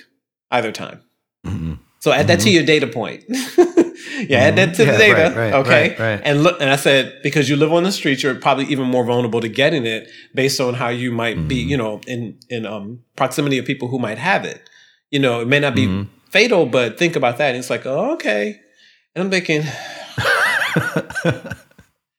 either 0.51 0.71
time." 0.71 1.01
Mm-hmm. 1.45 1.73
So 2.03 2.11
add 2.11 2.17
mm-hmm. 2.17 2.27
that 2.27 2.39
to 2.41 2.49
mm-hmm. 2.49 2.55
your 2.55 2.65
data 2.65 2.87
point. 2.87 3.23
yeah, 4.29 4.39
add 4.39 4.57
that 4.57 4.75
to 4.75 4.83
mm-hmm. 4.83 4.91
the 4.91 4.97
data. 4.97 5.21
Right, 5.29 5.37
right, 5.37 5.53
okay. 5.53 5.95
Right. 5.97 6.21
And 6.25 6.43
look, 6.43 6.59
and 6.59 6.69
I 6.69 6.75
said 6.75 7.17
because 7.23 7.49
you 7.49 7.55
live 7.55 7.71
on 7.71 7.83
the 7.83 7.93
streets, 7.93 8.21
you're 8.21 8.35
probably 8.35 8.65
even 8.65 8.89
more 8.89 9.05
vulnerable 9.05 9.39
to 9.39 9.47
getting 9.47 9.85
it 9.85 10.09
based 10.35 10.59
on 10.59 10.73
how 10.73 10.89
you 10.89 11.13
might 11.13 11.37
mm-hmm. 11.37 11.47
be, 11.47 11.55
you 11.55 11.77
know, 11.77 12.01
in 12.05 12.37
in 12.49 12.65
um, 12.65 12.99
proximity 13.15 13.57
of 13.57 13.63
people 13.63 13.87
who 13.87 13.99
might 13.99 14.17
have 14.17 14.43
it. 14.43 14.69
You 15.11 15.19
know, 15.19 15.39
it 15.39 15.47
may 15.47 15.61
not 15.61 15.75
be 15.75 15.85
mm-hmm. 15.85 16.09
fatal, 16.29 16.65
but 16.65 16.99
think 16.99 17.15
about 17.15 17.37
that. 17.37 17.51
And 17.51 17.57
it's 17.57 17.69
like, 17.69 17.85
oh, 17.85 18.15
okay. 18.15 18.59
And 19.15 19.23
I'm 19.23 19.31
thinking, 19.31 19.61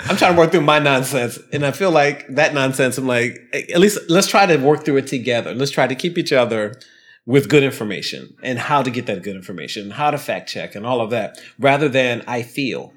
I'm 0.01 0.17
trying 0.17 0.33
to 0.33 0.39
work 0.39 0.51
through 0.51 0.63
my 0.63 0.79
nonsense, 0.79 1.39
and 1.53 1.67
I 1.67 1.73
feel 1.73 1.91
like 1.91 2.27
that 2.29 2.55
nonsense. 2.55 2.97
I'm 2.97 3.07
like, 3.07 3.39
at 3.53 3.81
least 3.81 3.99
let's 4.09 4.29
try 4.29 4.47
to 4.47 4.57
work 4.57 4.87
through 4.87 4.97
it 4.97 5.09
together. 5.09 5.53
Let's 5.55 5.73
try 5.73 5.87
to 5.87 5.95
keep 5.95 6.17
each 6.17 6.33
other 6.33 6.81
with 7.27 7.49
good 7.49 7.63
information 7.63 8.37
and 8.43 8.59
how 8.59 8.83
to 8.83 8.91
get 8.91 9.07
that 9.07 9.23
good 9.23 9.37
information, 9.37 9.91
how 9.91 10.11
to 10.11 10.19
fact 10.19 10.49
check, 10.49 10.75
and 10.75 10.87
all 10.87 11.01
of 11.01 11.11
that, 11.11 11.39
rather 11.59 11.89
than 11.89 12.23
I 12.27 12.43
feel. 12.43 12.93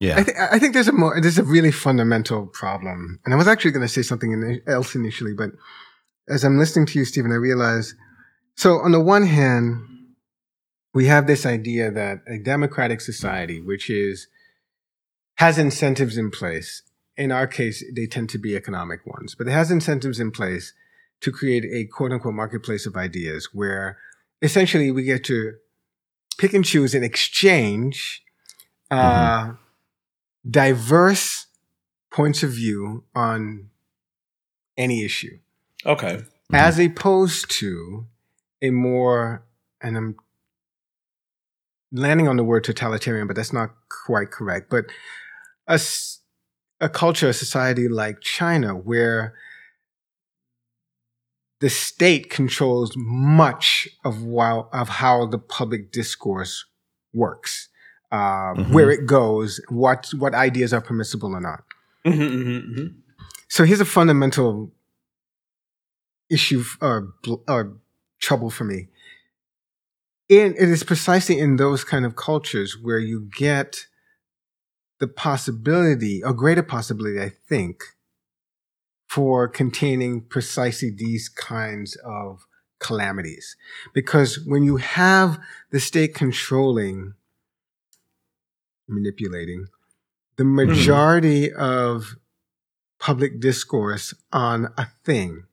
Yeah, 0.00 0.18
I, 0.18 0.22
th- 0.22 0.36
I 0.52 0.58
think 0.58 0.74
there's 0.74 0.88
a 0.88 0.92
more 0.92 1.20
there's 1.20 1.38
a 1.38 1.44
really 1.44 1.72
fundamental 1.72 2.46
problem, 2.46 3.20
and 3.24 3.34
I 3.34 3.36
was 3.36 3.48
actually 3.48 3.72
going 3.72 3.86
to 3.86 3.92
say 3.92 4.02
something 4.02 4.60
else 4.66 4.94
initially, 4.94 5.34
but 5.34 5.50
as 6.28 6.44
I'm 6.44 6.58
listening 6.58 6.86
to 6.86 6.98
you, 6.98 7.04
Stephen, 7.04 7.32
I 7.32 7.36
realize. 7.36 7.94
So 8.54 8.78
on 8.78 8.92
the 8.92 9.00
one 9.00 9.24
hand, 9.24 9.84
we 10.92 11.06
have 11.06 11.26
this 11.26 11.46
idea 11.46 11.90
that 11.90 12.22
a 12.26 12.38
democratic 12.38 13.00
society, 13.00 13.60
which 13.60 13.88
is 13.90 14.28
has 15.36 15.58
incentives 15.58 16.16
in 16.16 16.30
place. 16.30 16.82
In 17.16 17.32
our 17.32 17.48
case, 17.48 17.84
they 17.94 18.06
tend 18.06 18.28
to 18.30 18.38
be 18.38 18.54
economic 18.54 19.04
ones, 19.04 19.34
but 19.34 19.48
it 19.48 19.52
has 19.52 19.72
incentives 19.72 20.20
in 20.20 20.30
place 20.30 20.72
to 21.20 21.32
create 21.32 21.64
a 21.64 21.84
quote 21.86 22.12
unquote 22.12 22.34
marketplace 22.34 22.86
of 22.86 22.96
ideas 22.96 23.50
where 23.52 23.98
essentially 24.42 24.90
we 24.90 25.02
get 25.02 25.24
to 25.24 25.54
pick 26.38 26.54
and 26.54 26.64
choose 26.64 26.94
and 26.94 27.04
exchange 27.04 28.22
uh, 28.90 29.42
mm-hmm. 29.42 29.52
diverse 30.50 31.46
points 32.10 32.42
of 32.42 32.50
view 32.50 33.04
on 33.14 33.68
any 34.76 35.04
issue. 35.04 35.38
Okay. 35.84 36.16
Mm-hmm. 36.16 36.54
As 36.54 36.78
opposed 36.78 37.50
to 37.58 38.06
a 38.62 38.70
more, 38.70 39.44
and 39.82 39.96
I'm 39.96 40.16
landing 41.92 42.28
on 42.28 42.36
the 42.36 42.44
word 42.44 42.64
totalitarian, 42.64 43.26
but 43.26 43.36
that's 43.36 43.52
not 43.52 43.70
quite 44.06 44.30
correct, 44.30 44.70
but 44.70 44.86
a, 45.66 45.80
a 46.80 46.88
culture, 46.88 47.28
a 47.28 47.32
society 47.32 47.88
like 47.88 48.20
China, 48.20 48.74
where 48.74 49.34
the 51.60 51.70
state 51.70 52.30
controls 52.30 52.92
much 52.96 53.88
of 54.04 54.22
while, 54.22 54.68
of 54.72 54.88
how 54.88 55.26
the 55.26 55.38
public 55.38 55.90
discourse 55.92 56.64
works, 57.12 57.68
uh, 58.12 58.16
mm-hmm. 58.54 58.72
where 58.72 58.90
it 58.90 59.06
goes, 59.06 59.60
what 59.68 60.10
what 60.16 60.34
ideas 60.34 60.72
are 60.72 60.80
permissible 60.80 61.34
or 61.34 61.40
not. 61.40 61.64
Mm-hmm, 62.06 62.22
mm-hmm, 62.22 62.72
mm-hmm. 62.72 62.86
so 63.48 63.64
here's 63.64 63.80
a 63.80 63.84
fundamental 63.84 64.70
issue 66.30 66.62
or, 66.80 67.12
or 67.48 67.76
trouble 68.20 68.50
for 68.50 68.64
me. 68.64 68.88
In, 70.28 70.54
it 70.54 70.68
is 70.68 70.84
precisely 70.84 71.38
in 71.38 71.56
those 71.56 71.84
kind 71.84 72.04
of 72.04 72.14
cultures 72.14 72.76
where 72.80 72.98
you 72.98 73.28
get 73.36 73.86
the 75.00 75.08
possibility, 75.08 76.22
a 76.24 76.32
greater 76.32 76.62
possibility, 76.62 77.20
I 77.20 77.30
think, 77.48 77.82
for 79.08 79.48
containing 79.48 80.20
precisely 80.20 80.90
these 80.90 81.28
kinds 81.28 81.96
of 82.04 82.46
calamities. 82.78 83.56
Because 83.92 84.38
when 84.44 84.62
you 84.62 84.76
have 84.76 85.40
the 85.70 85.80
state 85.80 86.14
controlling, 86.14 87.14
manipulating 88.86 89.66
the 90.36 90.44
hmm. 90.44 90.54
majority 90.54 91.48
mm. 91.48 91.56
of 91.56 92.16
public 92.98 93.40
discourse 93.40 94.14
on 94.32 94.72
a 94.76 94.86
thing, 95.04 95.44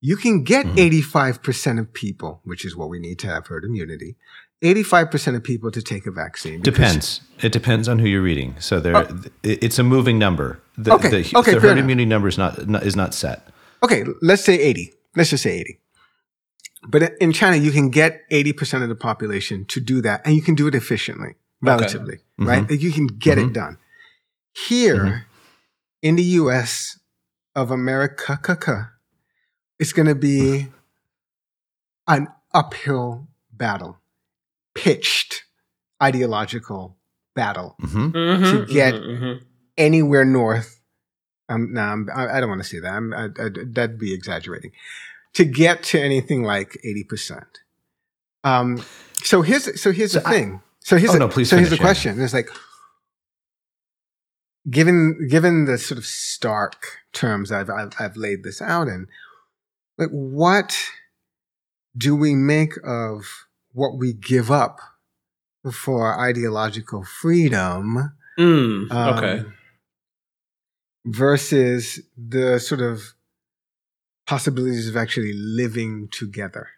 you 0.00 0.16
can 0.16 0.42
get 0.42 0.66
mm. 0.66 0.90
85% 1.02 1.78
of 1.78 1.92
people, 1.92 2.40
which 2.44 2.64
is 2.64 2.76
what 2.76 2.88
we 2.88 2.98
need 2.98 3.18
to 3.20 3.28
have 3.28 3.46
herd 3.46 3.64
immunity, 3.64 4.16
85% 4.62 5.36
of 5.36 5.42
people 5.42 5.70
to 5.72 5.82
take 5.82 6.06
a 6.06 6.12
vaccine. 6.12 6.60
Depends. 6.62 7.20
It 7.40 7.50
depends 7.52 7.88
on 7.88 7.98
who 7.98 8.06
you're 8.06 8.22
reading. 8.22 8.54
So 8.60 8.78
there, 8.78 8.96
oh. 8.96 9.22
it's 9.42 9.78
a 9.78 9.82
moving 9.82 10.18
number. 10.18 10.62
The, 10.78 10.92
okay. 10.94 11.08
The, 11.22 11.38
okay, 11.38 11.54
the 11.54 11.60
herd 11.60 11.78
immunity 11.78 12.06
number 12.06 12.28
is 12.28 12.38
not, 12.38 12.68
not, 12.68 12.84
is 12.84 12.94
not 12.94 13.12
set. 13.12 13.48
Okay, 13.82 14.04
let's 14.20 14.44
say 14.44 14.58
80. 14.58 14.92
Let's 15.16 15.30
just 15.30 15.42
say 15.42 15.58
80. 15.58 15.80
But 16.88 17.12
in 17.20 17.32
China, 17.32 17.56
you 17.56 17.72
can 17.72 17.90
get 17.90 18.28
80% 18.30 18.82
of 18.82 18.88
the 18.88 18.94
population 18.94 19.64
to 19.66 19.80
do 19.80 20.00
that, 20.02 20.22
and 20.24 20.34
you 20.34 20.42
can 20.42 20.54
do 20.54 20.66
it 20.66 20.74
efficiently, 20.74 21.34
relatively, 21.60 22.14
okay. 22.14 22.22
Mm-hmm. 22.40 22.48
right? 22.48 22.70
You 22.70 22.92
can 22.92 23.06
get 23.06 23.38
mm-hmm. 23.38 23.48
it 23.48 23.52
done. 23.52 23.78
Here 24.68 24.96
mm-hmm. 24.96 25.18
in 26.02 26.16
the 26.16 26.22
US 26.22 26.98
of 27.54 27.70
America, 27.70 28.90
it's 29.78 29.92
going 29.92 30.08
to 30.08 30.14
be 30.14 30.68
an 32.06 32.28
uphill 32.52 33.28
battle 33.52 33.98
pitched 34.74 35.44
ideological 36.02 36.96
battle 37.34 37.76
mm-hmm. 37.80 38.10
Mm-hmm, 38.10 38.44
to 38.44 38.72
get 38.72 38.94
mm-hmm, 38.94 39.24
mm-hmm. 39.24 39.44
anywhere 39.76 40.24
north. 40.24 40.80
Um, 41.48 41.72
no, 41.72 41.80
I'm, 41.80 42.08
I, 42.14 42.36
I 42.36 42.40
don't 42.40 42.48
want 42.48 42.62
to 42.62 42.68
say 42.68 42.78
that. 42.78 42.92
I'm, 42.92 43.12
I, 43.12 43.24
I, 43.24 43.48
that'd 43.66 43.98
be 43.98 44.14
exaggerating. 44.14 44.72
To 45.34 45.44
get 45.44 45.82
to 45.84 46.00
anything 46.00 46.42
like 46.42 46.78
eighty 46.84 47.04
percent. 47.04 47.60
Um, 48.44 48.84
so 49.22 49.42
here's 49.42 49.80
so 49.80 49.92
here's 49.92 50.12
so 50.12 50.20
the 50.20 50.28
thing. 50.28 50.62
So 50.80 50.96
here's 50.96 51.12
oh, 51.12 51.16
a, 51.16 51.18
no, 51.20 51.28
please 51.28 51.48
so 51.48 51.56
here's 51.56 51.70
the 51.70 51.78
question. 51.78 52.20
It's 52.20 52.34
like 52.34 52.50
given 54.68 55.26
given 55.28 55.64
the 55.64 55.78
sort 55.78 55.98
of 55.98 56.04
stark 56.04 56.98
terms 57.12 57.50
I've, 57.50 57.70
I've, 57.70 57.92
I've 57.98 58.16
laid 58.16 58.42
this 58.44 58.60
out 58.60 58.88
in, 58.88 59.06
like 59.96 60.10
what 60.10 60.76
do 61.96 62.14
we 62.14 62.34
make 62.34 62.74
of 62.84 63.46
what 63.72 63.96
we 63.96 64.12
give 64.12 64.50
up 64.50 64.78
for 65.72 66.18
ideological 66.18 67.04
freedom. 67.04 68.12
Mm, 68.38 68.90
okay. 68.90 69.40
Um, 69.40 69.54
versus 71.04 72.00
the 72.16 72.58
sort 72.58 72.80
of 72.80 73.14
possibilities 74.26 74.88
of 74.88 74.96
actually 74.96 75.32
living 75.34 76.08
together. 76.10 76.68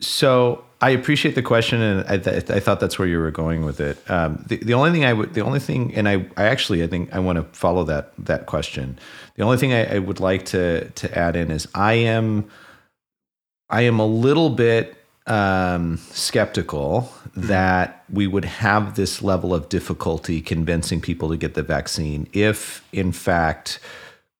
So 0.00 0.64
I 0.80 0.90
appreciate 0.90 1.34
the 1.34 1.42
question, 1.42 1.80
and 1.80 2.08
I, 2.08 2.18
th- 2.18 2.50
I 2.50 2.60
thought 2.60 2.78
that's 2.78 2.98
where 2.98 3.08
you 3.08 3.18
were 3.18 3.32
going 3.32 3.64
with 3.64 3.80
it. 3.80 3.98
Um, 4.08 4.44
the, 4.46 4.56
the 4.58 4.74
only 4.74 4.92
thing 4.92 5.04
I 5.04 5.12
would, 5.12 5.34
the 5.34 5.40
only 5.40 5.58
thing, 5.58 5.94
and 5.94 6.08
I, 6.08 6.24
I 6.36 6.44
actually, 6.44 6.82
I 6.84 6.86
think 6.86 7.12
I 7.12 7.18
want 7.18 7.36
to 7.36 7.58
follow 7.58 7.84
that 7.84 8.12
that 8.18 8.46
question. 8.46 8.98
The 9.34 9.42
only 9.42 9.56
thing 9.56 9.72
I, 9.72 9.96
I 9.96 9.98
would 9.98 10.20
like 10.20 10.44
to 10.46 10.88
to 10.88 11.18
add 11.18 11.34
in 11.34 11.50
is 11.50 11.66
I 11.74 11.94
am 11.94 12.48
I 13.70 13.82
am 13.82 13.98
a 13.98 14.06
little 14.06 14.50
bit 14.50 14.96
um, 15.26 15.98
skeptical 16.10 17.12
mm-hmm. 17.12 17.48
that 17.48 18.04
we 18.10 18.26
would 18.26 18.46
have 18.46 18.96
this 18.96 19.22
level 19.22 19.54
of 19.54 19.68
difficulty 19.68 20.40
convincing 20.40 21.00
people 21.00 21.28
to 21.28 21.36
get 21.36 21.54
the 21.54 21.62
vaccine 21.62 22.28
if, 22.32 22.86
in 22.92 23.12
fact, 23.12 23.78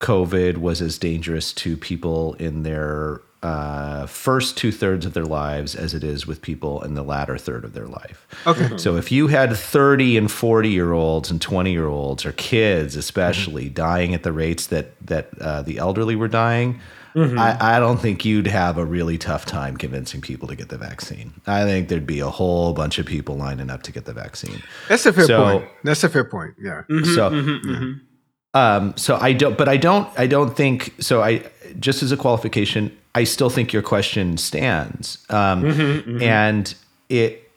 COVID 0.01 0.59
was 0.59 0.81
as 0.81 0.99
dangerous 0.99 1.53
to 1.55 1.77
people 1.77 2.35
in 2.35 2.63
their 2.63 3.21
uh, 3.43 4.07
first 4.07 4.57
two 4.57 4.73
thirds 4.73 5.07
of 5.07 5.15
their 5.15 5.25
lives 5.25 5.77
as 5.77 5.95
it 5.95 6.03
is 6.03 6.27
with 6.27 6.43
people 6.43 6.83
in 6.83 6.95
the 6.95 7.05
latter 7.05 7.39
third 7.39 7.65
of 7.65 7.73
their 7.73 7.87
life. 7.87 8.27
Okay. 8.47 8.63
Mm-hmm. 8.63 8.79
So 8.79 8.97
if 8.97 9.13
you 9.13 9.29
had 9.29 9.55
30 9.55 10.17
and 10.17 10.31
40 10.31 10.69
year 10.71 10.93
olds 10.93 11.31
and 11.31 11.41
20 11.41 11.71
year 11.71 11.87
olds 11.87 12.25
or 12.27 12.33
kids, 12.33 12.97
especially, 12.97 13.67
mm-hmm. 13.67 13.75
dying 13.75 14.15
at 14.15 14.23
the 14.23 14.33
rates 14.33 14.67
that 14.69 14.99
that 15.07 15.29
uh, 15.41 15.63
the 15.63 15.79
elderly 15.79 16.17
were 16.17 16.29
dying, 16.29 16.81
Mm-hmm. 17.15 17.39
I, 17.39 17.77
I, 17.77 17.79
don't 17.79 17.99
think 17.99 18.25
you'd 18.25 18.47
have 18.47 18.79
a 18.79 18.85
really 18.85 19.19
tough 19.19 19.47
time 19.47 19.77
convincing 19.77 20.21
people 20.21 20.49
to 20.49 20.57
get 20.57 20.69
the 20.69 20.79
vaccine. 20.79 21.33
I 21.47 21.65
think 21.65 21.89
there'd 21.89 22.07
be 22.07 22.21
a 22.21 22.29
whole 22.29 22.73
bunch 22.73 22.99
of 22.99 23.07
people 23.07 23.37
lining 23.37 23.71
up 23.71 23.83
to 23.85 23.93
get 23.93 24.05
the 24.05 24.13
vaccine. 24.13 24.63
That's 24.89 25.07
a 25.07 25.13
fair 25.13 25.25
so, 25.25 25.43
point. 25.43 25.71
That's 25.85 26.05
a 26.05 26.09
fair 26.09 26.25
point. 26.25 26.55
Yeah. 26.61 26.83
Mm-hmm, 26.91 27.15
so, 27.15 27.31
mm-hmm, 27.31 27.71
mm-hmm. 27.71 28.59
um, 28.59 28.97
so 28.97 29.17
I 29.17 29.33
don't, 29.33 29.57
but 29.57 29.69
I 29.69 29.77
don't, 29.77 30.09
I 30.19 30.27
don't 30.27 30.57
think 30.57 30.95
so. 31.01 31.23
I 31.23 31.45
just 31.79 32.03
as 32.03 32.13
a 32.13 32.17
qualification, 32.17 32.97
I 33.15 33.25
still 33.25 33.51
think 33.51 33.73
your 33.73 33.83
question 33.83 34.37
stands, 34.37 35.25
um, 35.31 35.63
mm-hmm, 35.63 35.81
mm-hmm. 35.81 36.23
and 36.23 36.75
it, 37.09 37.51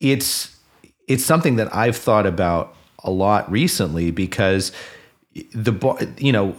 it's, 0.00 0.56
it's 1.08 1.24
something 1.24 1.56
that 1.56 1.74
I've 1.74 1.96
thought 1.96 2.26
about 2.26 2.74
a 3.02 3.10
lot 3.10 3.50
recently 3.50 4.10
because 4.10 4.72
the, 5.54 6.14
you 6.18 6.32
know 6.32 6.56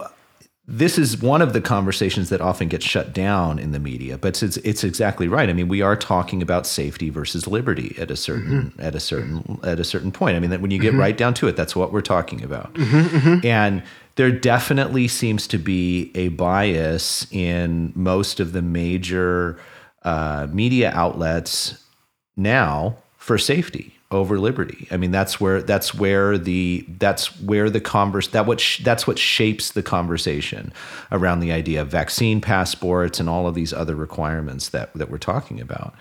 this 0.70 0.98
is 0.98 1.22
one 1.22 1.40
of 1.40 1.54
the 1.54 1.62
conversations 1.62 2.28
that 2.28 2.42
often 2.42 2.68
gets 2.68 2.84
shut 2.84 3.14
down 3.14 3.58
in 3.58 3.72
the 3.72 3.78
media, 3.78 4.18
but 4.18 4.42
it's 4.42 4.58
it's 4.58 4.84
exactly 4.84 5.26
right. 5.26 5.48
I 5.48 5.54
mean, 5.54 5.66
we 5.66 5.80
are 5.80 5.96
talking 5.96 6.42
about 6.42 6.66
safety 6.66 7.08
versus 7.08 7.46
liberty 7.46 7.96
at 7.98 8.10
a 8.10 8.16
certain 8.16 8.64
mm-hmm. 8.64 8.80
at 8.80 8.94
a 8.94 9.00
certain 9.00 9.58
at 9.62 9.80
a 9.80 9.84
certain 9.84 10.12
point. 10.12 10.36
I 10.36 10.40
mean, 10.40 10.50
that 10.50 10.60
when 10.60 10.70
you 10.70 10.78
get 10.78 10.90
mm-hmm. 10.90 11.00
right 11.00 11.16
down 11.16 11.32
to 11.34 11.48
it, 11.48 11.56
that's 11.56 11.74
what 11.74 11.90
we're 11.90 12.02
talking 12.02 12.44
about. 12.44 12.74
Mm-hmm, 12.74 13.16
mm-hmm. 13.16 13.46
and 13.46 13.82
there 14.16 14.30
definitely 14.30 15.08
seems 15.08 15.46
to 15.46 15.58
be 15.58 16.12
a 16.14 16.28
bias 16.28 17.26
in 17.32 17.92
most 17.94 18.38
of 18.38 18.52
the 18.52 18.60
major 18.60 19.58
uh, 20.02 20.48
media 20.52 20.92
outlets 20.94 21.82
now 22.36 22.94
for 23.16 23.38
safety 23.38 23.97
over 24.10 24.38
liberty. 24.38 24.88
I 24.90 24.96
mean, 24.96 25.10
that's 25.10 25.40
where 25.40 25.60
that's 25.60 25.94
where 25.94 26.38
the 26.38 26.86
that's 26.88 27.40
where 27.40 27.68
the 27.68 27.80
converse 27.80 28.28
that 28.28 28.46
what 28.46 28.60
sh- 28.60 28.82
that's 28.82 29.06
what 29.06 29.18
shapes 29.18 29.72
the 29.72 29.82
conversation 29.82 30.72
around 31.12 31.40
the 31.40 31.52
idea 31.52 31.82
of 31.82 31.88
vaccine 31.88 32.40
passports 32.40 33.20
and 33.20 33.28
all 33.28 33.46
of 33.46 33.54
these 33.54 33.72
other 33.72 33.94
requirements 33.94 34.70
that 34.70 34.92
that 34.94 35.10
we're 35.10 35.18
talking 35.18 35.60
about. 35.60 35.94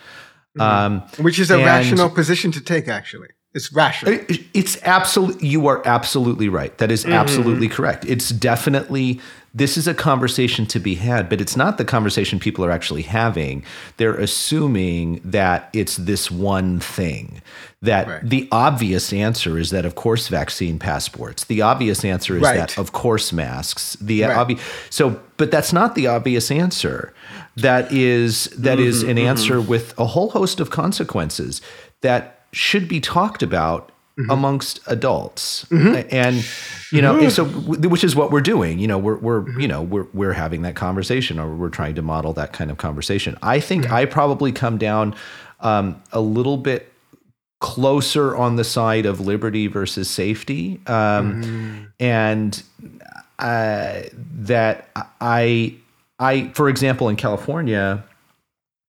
Mm-hmm. 0.57 0.61
Um, 0.61 1.01
Which 1.23 1.39
is 1.39 1.51
a 1.51 1.57
rational 1.57 2.09
position 2.09 2.51
to 2.51 2.61
take, 2.61 2.87
actually. 2.87 3.27
It's 3.53 3.73
rational. 3.73 4.19
It's 4.53 4.81
absolutely. 4.83 5.47
You 5.47 5.67
are 5.67 5.81
absolutely 5.85 6.47
right. 6.47 6.77
That 6.77 6.91
is 6.91 7.03
mm-hmm. 7.03 7.13
absolutely 7.13 7.67
correct. 7.67 8.05
It's 8.05 8.29
definitely 8.29 9.19
this 9.57 9.75
is 9.75 9.87
a 9.87 9.93
conversation 9.95 10.67
to 10.67 10.79
be 10.79 10.95
had, 10.95 11.29
but 11.29 11.41
it's 11.41 11.57
not 11.57 11.79
the 11.79 11.85
conversation 11.85 12.37
people 12.37 12.63
are 12.63 12.69
actually 12.69 13.01
having. 13.01 13.63
They're 13.97 14.15
assuming 14.15 15.19
that 15.25 15.69
it's 15.73 15.97
this 15.97 16.29
one 16.29 16.79
thing. 16.79 17.41
That 17.81 18.07
right. 18.07 18.21
the 18.23 18.47
obvious 18.51 19.11
answer 19.11 19.57
is 19.57 19.71
that, 19.71 19.83
of 19.83 19.95
course, 19.95 20.27
vaccine 20.27 20.77
passports. 20.77 21.45
The 21.45 21.63
obvious 21.63 22.05
answer 22.05 22.35
is 22.35 22.43
right. 22.43 22.57
that, 22.57 22.77
of 22.77 22.91
course, 22.91 23.33
masks. 23.33 23.97
The 23.99 24.23
right. 24.23 24.37
obvious. 24.37 24.61
So, 24.91 25.19
but 25.37 25.49
that's 25.49 25.73
not 25.73 25.95
the 25.95 26.05
obvious 26.05 26.51
answer. 26.51 27.13
That 27.55 27.91
is 27.91 28.45
that 28.57 28.77
mm-hmm, 28.77 28.87
is 28.87 29.01
an 29.01 29.17
mm-hmm. 29.17 29.27
answer 29.27 29.59
with 29.59 29.97
a 29.97 30.05
whole 30.05 30.29
host 30.29 30.59
of 30.59 30.69
consequences 30.69 31.61
that 32.01 32.45
should 32.51 32.87
be 32.87 32.99
talked 32.99 33.41
about 33.41 33.91
mm-hmm. 34.17 34.29
amongst 34.31 34.79
adults 34.87 35.65
mm-hmm. 35.65 36.07
and 36.11 36.45
you 36.91 37.01
know 37.01 37.15
mm-hmm. 37.15 37.29
so 37.29 37.45
which 37.45 38.03
is 38.03 38.15
what 38.15 38.31
we're 38.31 38.41
doing 38.41 38.79
you 38.79 38.87
know 38.87 38.97
we're 38.97 39.17
we're 39.17 39.41
mm-hmm. 39.41 39.59
you 39.59 39.67
know 39.67 39.81
we're 39.81 40.07
we're 40.13 40.33
having 40.33 40.63
that 40.63 40.75
conversation 40.75 41.39
or 41.39 41.53
we're 41.55 41.69
trying 41.69 41.95
to 41.95 42.01
model 42.01 42.33
that 42.33 42.53
kind 42.53 42.71
of 42.71 42.77
conversation 42.77 43.37
i 43.41 43.59
think 43.59 43.91
i 43.91 44.05
probably 44.05 44.51
come 44.51 44.77
down 44.77 45.15
um, 45.59 46.01
a 46.11 46.21
little 46.21 46.57
bit 46.57 46.91
closer 47.59 48.35
on 48.35 48.55
the 48.55 48.63
side 48.63 49.05
of 49.05 49.19
liberty 49.19 49.67
versus 49.67 50.09
safety 50.09 50.79
um, 50.87 51.43
mm-hmm. 51.43 51.83
and 51.99 52.63
uh, 53.39 54.01
that 54.13 54.89
i 55.21 55.75
i 56.19 56.49
for 56.49 56.69
example 56.69 57.09
in 57.09 57.15
california 57.15 58.03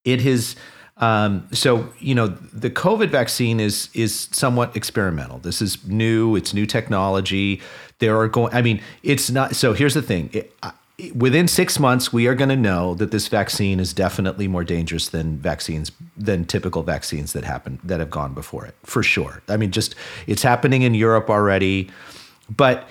it 0.05 0.23
has 0.23 0.57
um, 0.99 1.47
so 1.53 1.89
you 1.99 2.15
know 2.15 2.29
the 2.29 2.71
COVID 2.71 3.09
vaccine 3.11 3.61
is 3.61 3.89
is 3.95 4.29
somewhat 4.33 4.77
experimental. 4.77 5.39
This 5.39 5.63
is 5.63 5.85
new. 5.87 6.37
It's 6.37 6.53
new 6.53 6.67
technology. 6.67 7.61
There 7.99 8.19
are 8.19 8.29
going. 8.29 8.53
I 8.53 8.63
mean, 8.63 8.81
it's 9.03 9.31
not. 9.31 9.55
So 9.57 9.73
here's 9.73 9.95
the 9.95 10.03
thing. 10.03 10.31
It, 10.33 10.55
within 11.15 11.47
six 11.47 11.79
months, 11.79 12.13
we 12.13 12.27
are 12.27 12.35
going 12.35 12.49
to 12.49 12.57
know 12.57 12.95
that 12.95 13.13
this 13.13 13.29
vaccine 13.29 13.79
is 13.79 13.93
definitely 13.93 14.49
more 14.49 14.65
dangerous 14.65 15.09
than 15.09 15.39
vaccines 15.39 15.93
than 16.17 16.45
typical 16.45 16.83
vaccines 16.83 17.33
that 17.33 17.45
happen 17.45 17.79
that 17.85 18.01
have 18.01 18.11
gone 18.11 18.35
before 18.35 18.67
it, 18.67 18.75
for 18.83 19.03
sure. 19.03 19.43
I 19.49 19.57
mean, 19.57 19.71
just 19.71 19.95
it's 20.27 20.43
happening 20.43 20.83
in 20.83 20.95
Europe 20.95 21.31
already, 21.31 21.91
but 22.51 22.89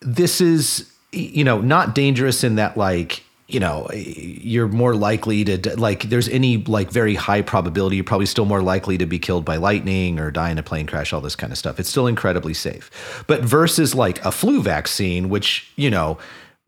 this 0.00 0.40
is 0.40 0.92
you 1.12 1.44
know 1.44 1.60
not 1.60 1.94
dangerous 1.94 2.44
in 2.44 2.56
that 2.56 2.76
like 2.76 3.24
you 3.48 3.60
know 3.60 3.86
eh, 3.86 3.96
you're 4.16 4.68
more 4.68 4.94
likely 4.94 5.44
to 5.44 5.78
like 5.78 6.04
there's 6.04 6.28
any 6.28 6.58
like 6.64 6.90
very 6.90 7.14
high 7.14 7.42
probability 7.42 7.96
you're 7.96 8.04
probably 8.04 8.26
still 8.26 8.44
more 8.44 8.62
likely 8.62 8.98
to 8.98 9.06
be 9.06 9.18
killed 9.18 9.44
by 9.44 9.56
lightning 9.56 10.18
or 10.18 10.30
die 10.30 10.50
in 10.50 10.58
a 10.58 10.62
plane 10.62 10.86
crash 10.86 11.12
all 11.12 11.20
this 11.20 11.36
kind 11.36 11.52
of 11.52 11.58
stuff. 11.58 11.78
It's 11.78 11.88
still 11.88 12.06
incredibly 12.06 12.54
safe. 12.54 13.24
But 13.26 13.42
versus 13.42 13.94
like 13.94 14.24
a 14.24 14.32
flu 14.32 14.62
vaccine 14.62 15.28
which 15.28 15.70
you 15.76 15.90
know 15.90 16.18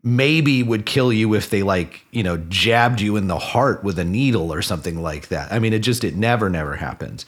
maybe 0.01 0.63
would 0.63 0.85
kill 0.85 1.11
you 1.11 1.33
if 1.33 1.49
they 1.49 1.63
like 1.63 2.05
you 2.11 2.23
know 2.23 2.37
jabbed 2.49 3.01
you 3.01 3.17
in 3.17 3.27
the 3.27 3.39
heart 3.39 3.83
with 3.83 3.99
a 3.99 4.05
needle 4.05 4.53
or 4.53 4.61
something 4.61 5.01
like 5.01 5.27
that. 5.27 5.51
I 5.51 5.59
mean 5.59 5.73
it 5.73 5.79
just 5.79 6.03
it 6.03 6.15
never 6.15 6.49
never 6.49 6.75
happens. 6.75 7.25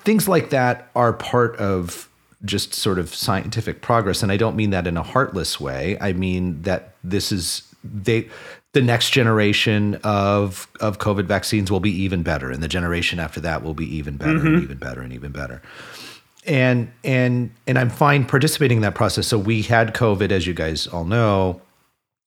Things 0.00 0.26
like 0.26 0.50
that 0.50 0.88
are 0.96 1.12
part 1.12 1.56
of 1.56 2.08
just 2.44 2.74
sort 2.74 2.98
of 2.98 3.14
scientific 3.14 3.80
progress 3.80 4.22
and 4.22 4.30
i 4.30 4.36
don't 4.36 4.54
mean 4.54 4.70
that 4.70 4.86
in 4.86 4.96
a 4.96 5.02
heartless 5.02 5.60
way. 5.60 5.96
I 6.00 6.12
mean 6.12 6.62
that 6.62 6.94
this 7.04 7.30
is 7.30 7.62
they 7.92 8.28
the 8.72 8.82
next 8.82 9.10
generation 9.10 9.94
of 10.04 10.68
of 10.80 10.98
COVID 10.98 11.24
vaccines 11.24 11.70
will 11.70 11.80
be 11.80 11.90
even 11.90 12.22
better, 12.22 12.50
and 12.50 12.62
the 12.62 12.68
generation 12.68 13.18
after 13.18 13.40
that 13.40 13.62
will 13.62 13.74
be 13.74 13.86
even 13.96 14.16
better 14.16 14.32
mm-hmm. 14.32 14.46
and 14.46 14.62
even 14.62 14.78
better 14.78 15.00
and 15.00 15.12
even 15.12 15.32
better. 15.32 15.62
And 16.46 16.90
and 17.02 17.50
and 17.66 17.78
I'm 17.78 17.90
fine 17.90 18.24
participating 18.24 18.78
in 18.78 18.82
that 18.82 18.94
process. 18.94 19.26
So 19.26 19.38
we 19.38 19.62
had 19.62 19.94
COVID, 19.94 20.30
as 20.30 20.46
you 20.46 20.54
guys 20.54 20.86
all 20.86 21.04
know, 21.04 21.60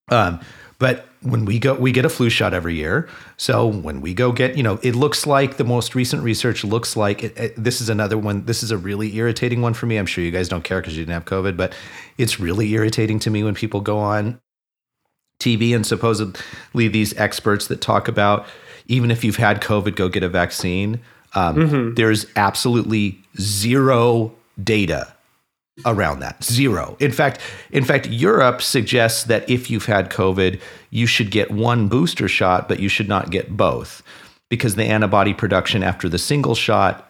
um, 0.09 0.39
but 0.79 1.05
when 1.21 1.43
we 1.43 1.59
go, 1.59 1.73
we 1.73 1.91
get 1.91 2.05
a 2.05 2.09
flu 2.09 2.29
shot 2.29 2.53
every 2.53 2.75
year. 2.75 3.07
So 3.37 3.67
when 3.67 3.99
we 3.99 4.13
go 4.13 4.31
get, 4.31 4.55
you 4.55 4.63
know, 4.63 4.79
it 4.81 4.95
looks 4.95 5.27
like 5.27 5.57
the 5.57 5.65
most 5.65 5.93
recent 5.93 6.23
research 6.23 6.63
looks 6.63 6.95
like 6.95 7.23
it, 7.23 7.37
it, 7.37 7.53
this 7.57 7.81
is 7.81 7.89
another 7.89 8.17
one. 8.17 8.45
This 8.45 8.63
is 8.63 8.71
a 8.71 8.77
really 8.77 9.15
irritating 9.17 9.61
one 9.61 9.73
for 9.73 9.85
me. 9.85 9.97
I'm 9.97 10.05
sure 10.05 10.23
you 10.23 10.31
guys 10.31 10.47
don't 10.47 10.63
care 10.63 10.79
because 10.79 10.97
you 10.97 11.03
didn't 11.03 11.13
have 11.13 11.25
COVID, 11.25 11.57
but 11.57 11.75
it's 12.17 12.39
really 12.39 12.71
irritating 12.71 13.19
to 13.19 13.29
me 13.29 13.43
when 13.43 13.53
people 13.53 13.81
go 13.81 13.99
on 13.99 14.39
TV 15.39 15.75
and 15.75 15.85
supposedly 15.85 16.87
these 16.87 17.17
experts 17.17 17.67
that 17.67 17.81
talk 17.81 18.07
about 18.07 18.45
even 18.89 19.11
if 19.11 19.23
you've 19.23 19.37
had 19.37 19.61
COVID, 19.61 19.95
go 19.95 20.09
get 20.09 20.23
a 20.23 20.29
vaccine. 20.29 20.99
Um, 21.33 21.55
mm-hmm. 21.55 21.93
There's 21.93 22.25
absolutely 22.35 23.21
zero 23.39 24.33
data 24.61 25.13
around 25.85 26.19
that. 26.19 26.43
Zero. 26.43 26.97
In 26.99 27.11
fact, 27.11 27.39
in 27.71 27.85
fact, 27.85 28.07
Europe 28.07 28.61
suggests 28.61 29.23
that 29.25 29.47
if 29.49 29.69
you've 29.69 29.85
had 29.85 30.09
COVID, 30.09 30.59
you 30.89 31.05
should 31.05 31.31
get 31.31 31.51
one 31.51 31.87
booster 31.87 32.27
shot, 32.27 32.67
but 32.67 32.79
you 32.79 32.89
should 32.89 33.07
not 33.07 33.29
get 33.29 33.55
both 33.55 34.01
because 34.49 34.75
the 34.75 34.83
antibody 34.83 35.33
production 35.33 35.83
after 35.83 36.09
the 36.09 36.17
single 36.17 36.55
shot 36.55 37.08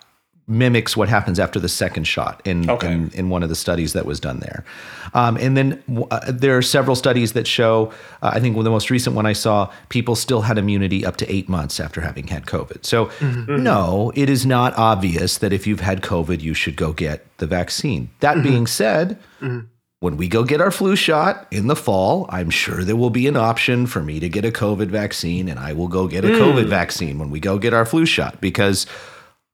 mimics 0.50 0.98
what 0.98 1.08
happens 1.08 1.40
after 1.40 1.60
the 1.60 1.70
second 1.70 2.06
shot 2.06 2.42
in, 2.44 2.70
okay. 2.70 2.92
in, 2.92 3.12
in, 3.12 3.30
one 3.30 3.44
of 3.44 3.50
the 3.50 3.56
studies 3.56 3.94
that 3.94 4.06
was 4.06 4.20
done 4.20 4.40
there. 4.40 4.66
Um, 5.14 5.38
and 5.38 5.56
then 5.56 5.84
uh, 6.10 6.20
there 6.28 6.58
are 6.58 6.62
several 6.64 6.96
studies 6.96 7.34
that 7.34 7.46
show, 7.46 7.94
uh, 8.24 8.32
I 8.34 8.40
think 8.40 8.62
the 8.62 8.70
most 8.70 8.90
recent 8.90 9.16
one 9.16 9.28
I 9.28 9.34
saw, 9.34 9.72
people 9.90 10.16
still 10.16 10.42
had 10.42 10.58
immunity 10.58 11.06
up 11.06 11.18
to 11.18 11.32
eight 11.32 11.48
months 11.48 11.80
after 11.80 12.02
having 12.02 12.28
had 12.28 12.48
COVID. 12.48 12.84
So, 12.84 13.06
mm-hmm. 13.06 13.64
no, 13.64 14.12
it 14.16 14.30
is 14.30 14.46
not 14.46 14.76
obvious 14.76 15.38
that 15.38 15.54
if 15.54 15.68
you've 15.68 15.82
had 15.82 16.02
COVID, 16.02 16.42
you 16.42 16.56
should 16.56 16.76
go 16.76 16.94
get 16.94 17.26
the 17.38 17.46
vaccine. 17.46 18.10
That 18.20 18.38
mm-hmm. 18.38 18.44
being 18.44 18.68
said, 18.68 19.20
mm-hmm. 19.40 19.68
when 20.00 20.18
we 20.18 20.28
go 20.28 20.44
get 20.44 20.62
our 20.62 20.72
flu 20.72 20.96
shot 20.96 21.48
in 21.52 21.68
the 21.68 21.76
fall, 21.76 22.26
I'm 22.30 22.50
sure 22.50 22.84
there 22.84 22.96
will 22.96 23.12
be 23.12 23.28
an 23.28 23.38
option 23.38 23.86
for 23.86 24.02
me 24.02 24.20
to 24.20 24.28
get 24.28 24.46
a 24.46 24.52
COVID 24.52 24.88
vaccine, 24.88 25.48
and 25.48 25.60
I 25.60 25.74
will 25.74 25.88
go 25.88 26.08
get 26.08 26.26
a 26.26 26.30
COVID 26.30 26.66
mm. 26.66 26.70
vaccine 26.70 27.20
when 27.20 27.30
we 27.30 27.40
go 27.40 27.60
get 27.60 27.74
our 27.74 27.86
flu 27.86 28.08
shot 28.08 28.42
because 28.42 28.88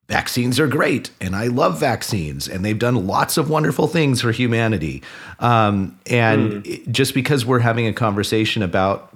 vaccines 0.07 0.59
are 0.59 0.67
great 0.67 1.09
and 1.19 1.35
I 1.35 1.47
love 1.47 1.79
vaccines 1.79 2.47
and 2.47 2.63
they've 2.63 2.77
done 2.77 3.07
lots 3.07 3.37
of 3.37 3.49
wonderful 3.49 3.87
things 3.87 4.21
for 4.21 4.31
humanity. 4.31 5.01
Um, 5.39 5.99
and 6.05 6.63
mm. 6.63 6.91
just 6.91 7.13
because 7.13 7.45
we're 7.45 7.59
having 7.59 7.87
a 7.87 7.93
conversation 7.93 8.61
about 8.61 9.15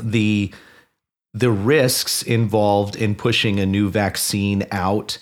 the 0.00 0.52
the 1.34 1.50
risks 1.50 2.22
involved 2.22 2.94
in 2.94 3.14
pushing 3.14 3.58
a 3.58 3.66
new 3.66 3.90
vaccine 3.90 4.66
out 4.70 5.18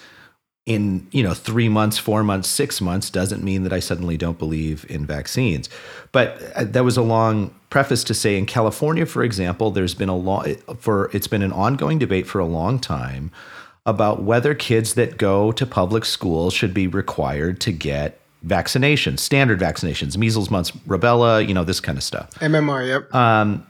in 0.66 1.06
you 1.10 1.22
know 1.22 1.34
three 1.34 1.68
months 1.68 1.98
four 1.98 2.22
months 2.22 2.48
six 2.48 2.80
months 2.80 3.10
doesn't 3.10 3.42
mean 3.42 3.62
that 3.62 3.72
i 3.72 3.80
suddenly 3.80 4.16
don't 4.16 4.38
believe 4.38 4.84
in 4.88 5.06
vaccines 5.06 5.68
but 6.12 6.38
uh, 6.54 6.64
that 6.64 6.84
was 6.84 6.96
a 6.96 7.02
long 7.02 7.52
preface 7.70 8.04
to 8.04 8.12
say 8.12 8.36
in 8.36 8.44
california 8.44 9.06
for 9.06 9.24
example 9.24 9.70
there's 9.70 9.94
been 9.94 10.08
a 10.08 10.16
long 10.16 10.54
for 10.78 11.10
it's 11.14 11.26
been 11.26 11.42
an 11.42 11.52
ongoing 11.52 11.98
debate 11.98 12.26
for 12.26 12.38
a 12.38 12.44
long 12.44 12.78
time 12.78 13.32
about 13.86 14.22
whether 14.22 14.54
kids 14.54 14.94
that 14.94 15.16
go 15.16 15.52
to 15.52 15.66
public 15.66 16.04
schools 16.04 16.52
should 16.52 16.74
be 16.74 16.86
required 16.86 17.60
to 17.60 17.72
get 17.72 18.20
vaccinations, 18.46 19.20
standard 19.20 19.58
vaccinations, 19.58 20.16
measles, 20.16 20.50
mumps, 20.50 20.70
rubella, 20.86 21.46
you 21.46 21.54
know, 21.54 21.64
this 21.64 21.80
kind 21.80 21.98
of 21.98 22.04
stuff. 22.04 22.30
MMR, 22.36 22.86
yep. 22.86 23.14
Um, 23.14 23.66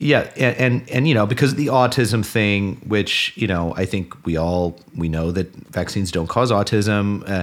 yeah, 0.00 0.30
and, 0.36 0.56
and, 0.56 0.90
and 0.90 1.08
you 1.08 1.14
know 1.14 1.26
because 1.26 1.56
the 1.56 1.66
autism 1.66 2.24
thing, 2.24 2.76
which 2.86 3.32
you 3.36 3.48
know 3.48 3.74
I 3.76 3.84
think 3.84 4.14
we 4.24 4.36
all 4.36 4.78
we 4.96 5.08
know 5.08 5.32
that 5.32 5.52
vaccines 5.72 6.12
don't 6.12 6.28
cause 6.28 6.52
autism, 6.52 7.28
uh, 7.28 7.42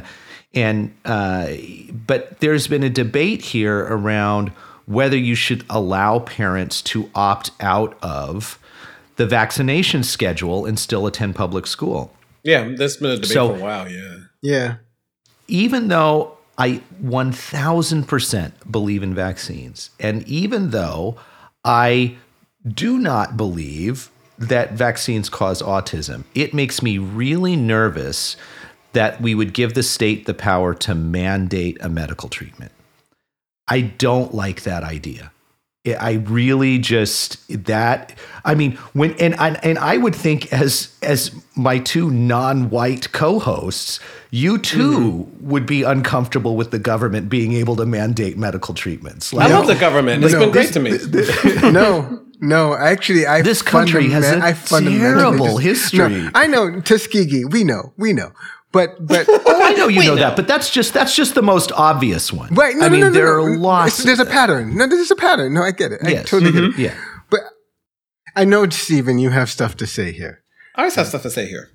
and 0.54 0.96
uh, 1.04 1.50
but 2.08 2.40
there's 2.40 2.68
been 2.68 2.84
a 2.84 2.90
debate 2.90 3.42
here 3.42 3.80
around 3.80 4.50
whether 4.86 5.18
you 5.18 5.36
should 5.36 5.66
allow 5.70 6.20
parents 6.20 6.82
to 6.84 7.10
opt 7.14 7.52
out 7.60 7.98
of 8.02 8.58
the 9.16 9.26
vaccination 9.26 10.04
schedule 10.04 10.66
and 10.66 10.80
still 10.80 11.08
attend 11.08 11.36
public 11.36 11.68
school. 11.68 12.14
Yeah, 12.44 12.74
that's 12.76 12.98
been 12.98 13.12
a 13.12 13.16
debate 13.16 13.32
so, 13.32 13.50
for 13.50 13.60
a 13.60 13.62
while. 13.62 13.90
Yeah. 13.90 14.18
Yeah. 14.42 14.76
Even 15.48 15.88
though 15.88 16.38
I 16.58 16.82
1000% 17.04 18.52
believe 18.72 19.04
in 19.04 19.14
vaccines, 19.16 19.90
and 20.00 20.28
even 20.28 20.72
though 20.72 21.18
I 21.64 22.16
do 22.68 22.98
not 22.98 23.38
believe 23.38 24.10
that 24.38 24.74
vaccines 24.74 25.30
cause 25.30 25.62
autism. 25.62 26.24
It 26.34 26.54
makes 26.54 26.82
me 26.82 26.98
really 26.98 27.56
nervous 27.56 28.36
that 28.94 29.22
we 29.22 29.36
would 29.36 29.54
give 29.54 29.74
the 29.74 29.84
state 29.84 30.26
the 30.26 30.34
power 30.34 30.74
to 30.74 30.96
mandate 30.96 31.78
a 31.82 31.90
medical 31.90 32.30
treatment. 32.30 32.72
I 33.68 33.82
don't 33.82 34.34
like 34.34 34.64
that 34.64 34.84
idea. 34.84 35.32
I 35.88 36.14
really 36.14 36.80
just 36.80 37.48
that 37.66 38.14
I 38.44 38.56
mean 38.56 38.78
when 38.94 39.14
and 39.20 39.36
I, 39.36 39.50
and 39.64 39.78
I 39.78 39.98
would 39.98 40.16
think 40.16 40.52
as 40.52 40.96
as 41.02 41.32
my 41.56 41.80
two 41.80 42.10
non-white 42.10 43.12
co-hosts 43.12 44.00
you 44.32 44.58
too 44.58 45.00
mm-hmm. 45.00 45.50
would 45.50 45.66
be 45.66 45.84
uncomfortable 45.84 46.58
with 46.58 46.72
the 46.72 46.80
government 46.80 47.30
being 47.30 47.54
able 47.54 47.76
to 47.78 47.86
mandate 47.86 48.38
medical 48.38 48.74
treatments. 48.74 49.32
Like, 49.32 49.50
I 49.50 49.54
love 49.54 49.68
the 49.68 49.76
government. 49.76 50.24
It's 50.24 50.34
no, 50.34 50.40
been 50.40 50.52
great 50.52 50.64
this, 50.64 50.74
to 50.74 50.80
me. 50.82 50.92
This, 50.92 51.62
no, 51.62 52.26
no, 52.42 52.76
actually, 52.76 53.26
I 53.26 53.42
this 53.42 53.62
country 53.62 54.10
has 54.10 54.26
a 54.26 54.44
I 54.44 54.52
terrible 54.52 55.58
history. 55.58 56.24
No, 56.24 56.30
I 56.36 56.48
know 56.48 56.82
Tuskegee. 56.82 57.46
We 57.46 57.64
know, 57.64 57.94
we 57.98 58.12
know. 58.12 58.32
But 58.76 59.08
but 59.08 59.26
oh, 59.30 59.62
I 59.64 59.72
know 59.76 59.88
you 59.88 60.04
know 60.04 60.18
that, 60.18 60.36
but 60.36 60.50
that's 60.50 60.70
just 60.70 60.94
that's 60.94 61.16
just 61.16 61.34
the 61.34 61.42
most 61.42 61.72
obvious 61.72 62.34
one. 62.34 62.54
Right? 62.54 62.76
No, 62.76 62.88
I 62.88 62.90
no, 62.90 62.92
mean, 62.92 63.00
no, 63.00 63.08
no, 63.08 63.14
there 63.14 63.38
no. 63.38 63.46
are 63.46 63.58
lots. 63.58 64.04
There's 64.04 64.20
a 64.20 64.26
pattern. 64.26 64.76
No, 64.76 64.86
there's 64.86 65.10
a 65.10 65.16
pattern. 65.16 65.54
No, 65.54 65.62
I 65.62 65.72
get 65.72 65.94
it. 65.94 66.02
I 66.04 66.10
yes. 66.10 66.30
totally 66.30 66.52
mm-hmm. 66.52 66.78
get 66.78 66.92
it. 66.92 66.92
Yeah. 66.92 67.04
But 67.30 67.40
I 68.36 68.44
know, 68.44 68.68
Stephen, 68.70 69.18
you 69.18 69.30
have 69.30 69.50
stuff 69.50 69.78
to 69.78 69.88
say 69.88 70.12
here. 70.12 70.44
I 70.76 70.82
always 70.82 70.96
have 70.96 71.08
stuff 71.08 71.22
to 71.22 71.30
say 71.30 71.48
here. 71.48 71.70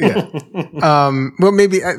yeah. 0.00 0.26
Um, 0.82 1.34
well, 1.38 1.52
maybe 1.52 1.84
I, 1.84 1.92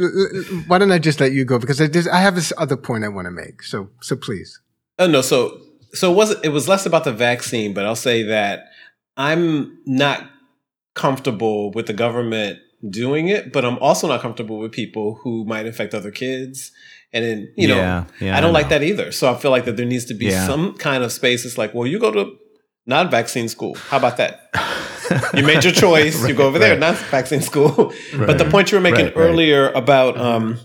why 0.65 0.79
don't 0.79 0.91
I 0.91 0.97
just 0.97 1.19
let 1.19 1.31
you 1.31 1.45
go 1.45 1.59
because 1.59 1.79
I, 1.79 1.85
just, 1.85 2.09
I 2.09 2.19
have 2.19 2.33
this 2.33 2.51
other 2.57 2.75
point 2.75 3.03
I 3.03 3.09
want 3.09 3.27
to 3.27 3.31
make. 3.31 3.61
So 3.61 3.91
so 4.01 4.15
please. 4.15 4.59
Oh 4.97 5.05
no. 5.05 5.21
So 5.21 5.61
so 5.93 6.11
it 6.11 6.15
was 6.15 6.31
it 6.41 6.49
was 6.49 6.67
less 6.67 6.87
about 6.87 7.03
the 7.03 7.13
vaccine, 7.13 7.75
but 7.75 7.85
I'll 7.85 7.95
say 7.95 8.23
that 8.23 8.63
I'm 9.15 9.77
not 9.85 10.27
comfortable 10.95 11.71
with 11.71 11.85
the 11.85 11.93
government 11.93 12.57
doing 12.87 13.27
it, 13.27 13.51
but 13.51 13.65
I'm 13.65 13.77
also 13.79 14.07
not 14.07 14.21
comfortable 14.21 14.59
with 14.59 14.71
people 14.71 15.19
who 15.23 15.45
might 15.45 15.65
infect 15.65 15.93
other 15.93 16.11
kids. 16.11 16.71
And 17.11 17.25
then, 17.25 17.53
you 17.55 17.67
know, 17.67 18.05
yeah, 18.21 18.37
I 18.37 18.39
don't 18.39 18.51
I 18.51 18.59
like 18.59 18.69
that 18.69 18.83
either. 18.83 19.11
So 19.11 19.31
I 19.31 19.35
feel 19.35 19.51
like 19.51 19.65
that 19.65 19.77
there 19.77 19.85
needs 19.85 20.05
to 20.05 20.13
be 20.13 20.27
yeah. 20.27 20.45
some 20.45 20.75
kind 20.75 21.03
of 21.03 21.11
space. 21.11 21.43
It's 21.43 21.57
like, 21.57 21.73
well, 21.73 21.87
you 21.87 21.99
go 21.99 22.11
to 22.11 22.37
not 22.85 23.11
vaccine 23.11 23.49
school. 23.49 23.75
How 23.75 23.97
about 23.97 24.17
that? 24.17 24.49
you 25.33 25.43
made 25.43 25.63
your 25.63 25.73
choice. 25.73 26.21
right, 26.21 26.29
you 26.29 26.35
go 26.35 26.47
over 26.47 26.59
right. 26.59 26.69
there, 26.69 26.77
not 26.77 26.95
vaccine 26.95 27.41
school. 27.41 27.93
Right, 28.13 28.27
but 28.27 28.37
the 28.37 28.49
point 28.49 28.71
you 28.71 28.77
were 28.77 28.81
making 28.81 29.09
earlier 29.09 29.71
about 29.71 30.17
um, 30.17 30.59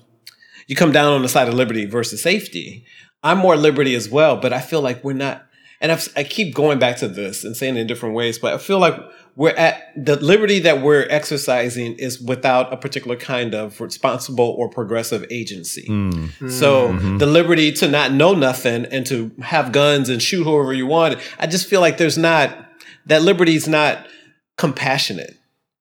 you 0.66 0.76
come 0.76 0.92
down 0.92 1.12
on 1.12 1.22
the 1.22 1.28
side 1.28 1.48
of 1.48 1.54
liberty 1.54 1.86
versus 1.86 2.22
safety. 2.22 2.86
I'm 3.22 3.38
more 3.38 3.56
liberty 3.56 3.94
as 3.94 4.08
well, 4.08 4.36
but 4.36 4.52
I 4.52 4.60
feel 4.60 4.82
like 4.82 5.02
we're 5.02 5.14
not. 5.14 5.46
And 5.84 5.92
I've, 5.92 6.08
i 6.16 6.24
keep 6.24 6.54
going 6.54 6.78
back 6.78 6.96
to 7.00 7.08
this 7.08 7.44
and 7.44 7.54
saying 7.54 7.76
it 7.76 7.80
in 7.80 7.86
different 7.86 8.14
ways, 8.14 8.38
but 8.38 8.54
I 8.54 8.56
feel 8.56 8.78
like 8.78 8.98
we're 9.36 9.50
at 9.50 9.92
the 9.94 10.16
liberty 10.16 10.58
that 10.60 10.80
we're 10.80 11.06
exercising 11.10 11.96
is 11.96 12.18
without 12.18 12.72
a 12.72 12.78
particular 12.78 13.16
kind 13.16 13.54
of 13.54 13.82
responsible 13.82 14.46
or 14.46 14.70
progressive 14.70 15.26
agency. 15.30 15.86
Mm. 15.86 16.50
So 16.50 16.88
mm-hmm. 16.88 17.18
the 17.18 17.26
liberty 17.26 17.70
to 17.72 17.86
not 17.86 18.12
know 18.12 18.32
nothing 18.32 18.86
and 18.86 19.04
to 19.08 19.30
have 19.42 19.72
guns 19.72 20.08
and 20.08 20.22
shoot 20.22 20.44
whoever 20.44 20.72
you 20.72 20.86
want, 20.86 21.18
I 21.38 21.46
just 21.46 21.68
feel 21.68 21.82
like 21.82 21.98
there's 21.98 22.16
not 22.16 22.56
that 23.04 23.20
liberty 23.20 23.54
is 23.54 23.68
not 23.68 24.06
compassionate, 24.56 25.36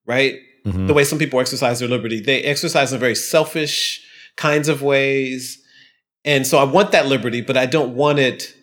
right? 0.05 0.35
Mm-hmm. 0.65 0.87
The 0.87 0.93
way 0.93 1.05
some 1.05 1.17
people 1.17 1.39
exercise 1.39 1.79
their 1.79 1.87
liberty, 1.87 2.19
they 2.19 2.43
exercise 2.43 2.91
in 2.91 2.99
very 2.99 3.15
selfish 3.15 4.05
kinds 4.35 4.67
of 4.67 4.81
ways. 4.81 5.63
And 6.25 6.45
so 6.45 6.57
I 6.57 6.65
want 6.65 6.91
that 6.91 7.05
liberty, 7.05 7.39
but 7.39 7.55
I 7.55 7.67
don't 7.67 7.95
want 7.95 8.19
it 8.19 8.53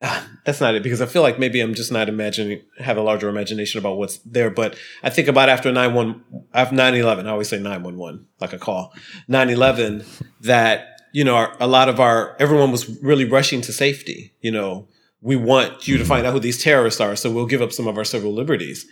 that's 0.44 0.60
not 0.60 0.74
it 0.74 0.82
because 0.82 1.00
I 1.00 1.06
feel 1.06 1.22
like 1.22 1.38
maybe 1.38 1.60
I'm 1.60 1.74
just 1.74 1.90
not 1.90 2.08
imagining 2.08 2.62
have 2.78 2.96
a 2.96 3.02
larger 3.02 3.28
imagination 3.28 3.78
about 3.78 3.98
what's 3.98 4.18
there. 4.18 4.50
But 4.50 4.76
I 5.02 5.10
think 5.10 5.28
about 5.28 5.48
after 5.48 5.72
nine 5.72 5.94
one, 5.94 6.22
after 6.54 6.74
9 6.74 6.94
11, 6.94 7.26
I 7.26 7.30
always 7.30 7.48
say 7.48 7.58
911, 7.58 8.26
like 8.40 8.52
a 8.52 8.58
call. 8.58 8.94
9 9.26 9.50
11, 9.50 10.04
that, 10.42 11.00
you 11.12 11.24
know, 11.24 11.34
our, 11.34 11.56
a 11.58 11.66
lot 11.66 11.88
of 11.88 12.00
our, 12.00 12.36
everyone 12.38 12.70
was 12.70 12.88
really 13.02 13.24
rushing 13.24 13.60
to 13.62 13.72
safety. 13.72 14.32
You 14.40 14.52
know, 14.52 14.88
we 15.20 15.36
want 15.36 15.88
you 15.88 15.98
to 15.98 16.04
find 16.04 16.26
out 16.26 16.32
who 16.32 16.40
these 16.40 16.62
terrorists 16.62 17.00
are, 17.00 17.16
so 17.16 17.30
we'll 17.30 17.46
give 17.46 17.62
up 17.62 17.72
some 17.72 17.88
of 17.88 17.98
our 17.98 18.04
civil 18.04 18.32
liberties. 18.32 18.86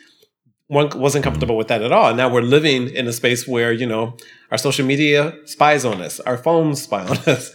One 0.69 0.91
wasn't 0.99 1.23
comfortable 1.23 1.57
with 1.57 1.69
that 1.69 1.83
at 1.83 1.93
all. 1.93 2.13
Now 2.13 2.29
we're 2.29 2.43
living 2.43 2.89
in 2.89 3.07
a 3.07 3.13
space 3.13 3.47
where, 3.47 3.73
you 3.73 3.87
know, 3.87 4.17
our 4.51 4.59
social 4.59 4.85
media 4.85 5.33
spies 5.45 5.85
on 5.85 6.03
us, 6.03 6.19
our 6.19 6.37
phones 6.37 6.83
spy 6.83 7.07
on 7.07 7.17
us. 7.27 7.53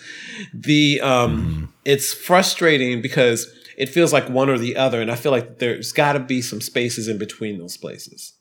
The, 0.54 1.02
um, 1.02 1.74
it's 1.86 2.14
frustrating 2.14 3.02
because 3.02 3.48
it 3.78 3.90
feels 3.90 4.14
like 4.14 4.30
one 4.30 4.50
or 4.50 4.58
the 4.58 4.76
other. 4.76 5.02
And 5.02 5.12
I 5.12 5.16
feel 5.16 5.32
like 5.32 5.60
there's 5.60 5.92
got 5.92 6.14
to 6.14 6.20
be 6.20 6.42
some 6.42 6.62
spaces 6.62 7.08
in 7.08 7.18
between 7.18 7.58
those 7.58 7.78
places. 7.78 8.34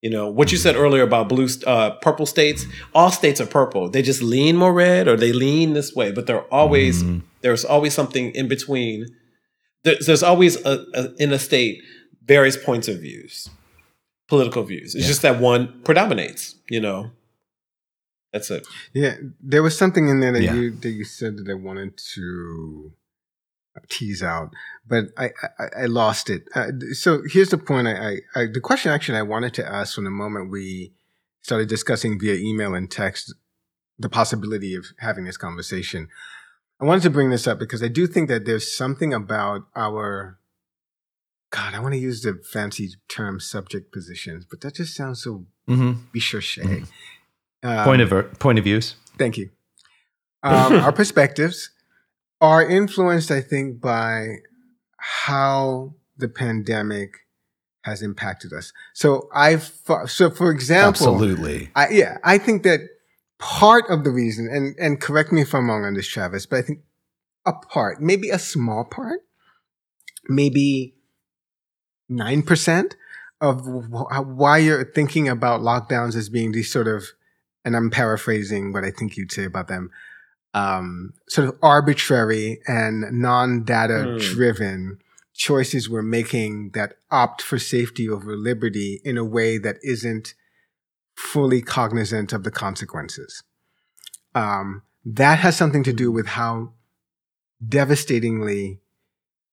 You 0.00 0.08
know, 0.08 0.30
what 0.30 0.50
you 0.50 0.56
said 0.56 0.76
earlier 0.76 1.02
about 1.02 1.28
blue, 1.28 1.48
uh, 1.66 1.90
purple 1.96 2.24
states, 2.24 2.64
all 2.94 3.10
states 3.10 3.38
are 3.40 3.46
purple. 3.46 3.90
They 3.90 4.00
just 4.00 4.22
lean 4.22 4.56
more 4.56 4.72
red 4.72 5.06
or 5.08 5.16
they 5.16 5.32
lean 5.32 5.74
this 5.74 5.94
way, 5.94 6.10
but 6.10 6.26
they're 6.26 6.44
always, 6.44 7.02
mm-hmm. 7.02 7.18
there's 7.42 7.66
always 7.66 7.92
something 7.92 8.30
in 8.30 8.48
between. 8.48 9.06
There's, 9.84 10.06
there's 10.06 10.22
always 10.22 10.56
a, 10.64 10.86
a, 10.94 11.14
in 11.18 11.32
a 11.32 11.38
state 11.38 11.82
various 12.24 12.56
points 12.56 12.88
of 12.88 13.00
views, 13.00 13.50
political 14.28 14.62
views. 14.62 14.94
It's 14.94 15.04
yeah. 15.04 15.08
just 15.08 15.22
that 15.22 15.40
one 15.40 15.82
predominates, 15.84 16.54
you 16.70 16.80
know. 16.80 17.10
That's 18.32 18.50
it. 18.50 18.66
Yeah, 18.92 19.16
there 19.40 19.62
was 19.62 19.76
something 19.76 20.08
in 20.08 20.20
there 20.20 20.32
that 20.32 20.42
yeah. 20.42 20.54
you 20.54 20.70
that 20.70 20.90
you 20.90 21.04
said 21.04 21.36
that 21.38 21.50
I 21.50 21.54
wanted 21.54 21.98
to 22.14 22.92
tease 23.88 24.22
out, 24.22 24.50
but 24.86 25.06
I 25.16 25.30
I, 25.58 25.82
I 25.82 25.86
lost 25.86 26.30
it. 26.30 26.44
Uh, 26.54 26.70
so 26.92 27.22
here's 27.28 27.48
the 27.48 27.58
point. 27.58 27.88
I, 27.88 27.92
I, 27.92 28.16
I 28.36 28.46
the 28.52 28.60
question 28.60 28.92
actually 28.92 29.18
I 29.18 29.22
wanted 29.22 29.54
to 29.54 29.66
ask 29.66 29.94
from 29.94 30.04
the 30.04 30.10
moment 30.10 30.50
we 30.50 30.92
started 31.42 31.68
discussing 31.68 32.20
via 32.20 32.34
email 32.34 32.74
and 32.74 32.90
text 32.90 33.34
the 33.98 34.08
possibility 34.08 34.74
of 34.74 34.86
having 34.98 35.24
this 35.24 35.36
conversation. 35.36 36.08
I 36.80 36.84
wanted 36.84 37.02
to 37.02 37.10
bring 37.10 37.30
this 37.30 37.46
up 37.46 37.58
because 37.58 37.82
I 37.82 37.88
do 37.88 38.06
think 38.06 38.28
that 38.28 38.46
there's 38.46 38.74
something 38.74 39.12
about 39.12 39.62
our 39.76 40.38
God, 41.50 41.74
I 41.74 41.80
want 41.80 41.94
to 41.94 41.98
use 42.00 42.22
the 42.22 42.40
fancy 42.52 42.90
term 43.08 43.40
subject 43.40 43.92
positions, 43.92 44.46
but 44.48 44.60
that 44.60 44.76
just 44.76 44.94
sounds 44.94 45.22
so 45.22 45.46
mm-hmm. 45.68 45.92
Mm-hmm. 46.64 46.84
Um, 47.62 47.84
point 47.84 48.02
of 48.02 48.38
point 48.38 48.58
of 48.58 48.64
views. 48.64 48.96
Thank 49.18 49.36
you. 49.36 49.50
Um, 50.42 50.74
our 50.74 50.92
perspectives 51.00 51.70
are 52.40 52.66
influenced, 52.66 53.30
I 53.30 53.40
think, 53.40 53.80
by 53.80 54.36
how 54.96 55.94
the 56.16 56.28
pandemic 56.28 57.18
has 57.82 58.02
impacted 58.02 58.52
us. 58.52 58.72
So 58.94 59.28
I've 59.34 59.80
so 60.06 60.30
for 60.30 60.50
example, 60.50 60.88
absolutely, 60.88 61.70
I, 61.74 61.88
yeah, 61.90 62.18
I 62.24 62.38
think 62.38 62.62
that 62.62 62.80
part 63.38 63.84
of 63.88 64.04
the 64.04 64.10
reason, 64.10 64.48
and 64.50 64.74
and 64.78 65.00
correct 65.00 65.32
me 65.32 65.42
if 65.42 65.54
I'm 65.54 65.68
wrong 65.68 65.84
on 65.84 65.94
this, 65.94 66.06
Travis, 66.06 66.46
but 66.46 66.60
I 66.60 66.62
think 66.62 66.80
a 67.46 67.52
part, 67.52 68.00
maybe 68.00 68.30
a 68.30 68.38
small 68.38 68.84
part, 68.84 69.20
maybe 70.28 70.94
nine 72.08 72.42
percent 72.42 72.96
of 73.40 73.66
why 73.66 74.58
you're 74.58 74.84
thinking 74.84 75.28
about 75.28 75.62
lockdowns 75.62 76.14
as 76.14 76.28
being 76.28 76.52
these 76.52 76.70
sort 76.70 76.86
of 76.86 77.04
and 77.64 77.76
I'm 77.76 77.90
paraphrasing 77.90 78.72
what 78.72 78.84
I 78.84 78.90
think 78.90 79.16
you'd 79.16 79.32
say 79.32 79.44
about 79.44 79.68
them, 79.68 79.90
um, 80.54 81.12
sort 81.28 81.48
of 81.48 81.56
arbitrary 81.62 82.60
and 82.66 83.12
non-data 83.12 83.92
mm. 83.92 84.20
driven 84.20 84.98
choices 85.34 85.88
we're 85.88 86.02
making 86.02 86.70
that 86.74 86.94
opt 87.10 87.40
for 87.40 87.58
safety 87.58 88.08
over 88.08 88.36
liberty 88.36 89.00
in 89.04 89.16
a 89.16 89.24
way 89.24 89.58
that 89.58 89.76
isn't 89.82 90.34
fully 91.16 91.62
cognizant 91.62 92.32
of 92.32 92.44
the 92.44 92.50
consequences. 92.50 93.42
Um, 94.34 94.82
that 95.04 95.38
has 95.38 95.56
something 95.56 95.82
to 95.84 95.92
do 95.92 96.10
with 96.12 96.26
how 96.26 96.72
devastatingly 97.66 98.80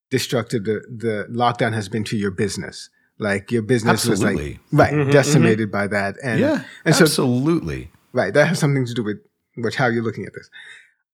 destructive 0.09 0.63
the, 0.65 0.81
the 0.89 1.27
lockdown 1.29 1.73
has 1.73 1.89
been 1.89 2.03
to 2.05 2.17
your 2.17 2.31
business. 2.31 2.89
Like 3.19 3.51
your 3.51 3.63
business 3.63 4.05
absolutely. 4.07 4.35
was 4.35 4.45
like 4.45 4.59
right 4.71 4.93
mm-hmm, 4.93 5.11
decimated 5.11 5.69
mm-hmm. 5.69 5.71
by 5.71 5.87
that, 5.87 6.17
and 6.23 6.39
yeah, 6.39 6.63
and 6.85 6.93
so, 6.93 7.05
absolutely 7.05 7.89
Right. 8.13 8.33
That 8.33 8.47
has 8.47 8.59
something 8.59 8.85
to 8.85 8.93
do 8.93 9.03
with, 9.03 9.17
with 9.55 9.75
how 9.75 9.87
you're 9.87 10.03
looking 10.03 10.25
at 10.25 10.33
this. 10.33 10.49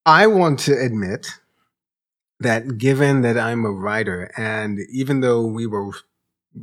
I 0.05 0.27
want 0.27 0.59
to 0.61 0.73
admit 0.73 1.27
that 2.39 2.77
given 2.77 3.21
that 3.21 3.37
I'm 3.37 3.65
a 3.65 3.71
writer, 3.71 4.31
and 4.35 4.79
even 4.91 5.21
though 5.21 5.45
we 5.45 5.65
were, 5.65 5.91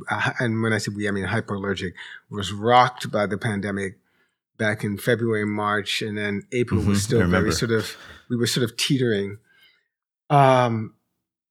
uh, 0.09 0.31
and 0.39 0.61
when 0.61 0.73
I 0.73 0.77
say 0.77 0.91
we, 0.95 1.07
I 1.07 1.11
mean 1.11 1.25
hyperallergic, 1.25 1.93
was 2.29 2.51
rocked 2.51 3.11
by 3.11 3.25
the 3.25 3.37
pandemic 3.37 3.97
back 4.57 4.83
in 4.83 4.97
February, 4.97 5.45
March, 5.45 6.03
and 6.03 6.17
then 6.17 6.45
April 6.51 6.81
mm-hmm, 6.81 6.89
was 6.89 7.01
still 7.01 7.25
very 7.27 7.51
sort 7.51 7.71
of, 7.71 7.97
we 8.29 8.37
were 8.37 8.45
sort 8.45 8.63
of 8.63 8.77
teetering. 8.77 9.39
Um, 10.29 10.93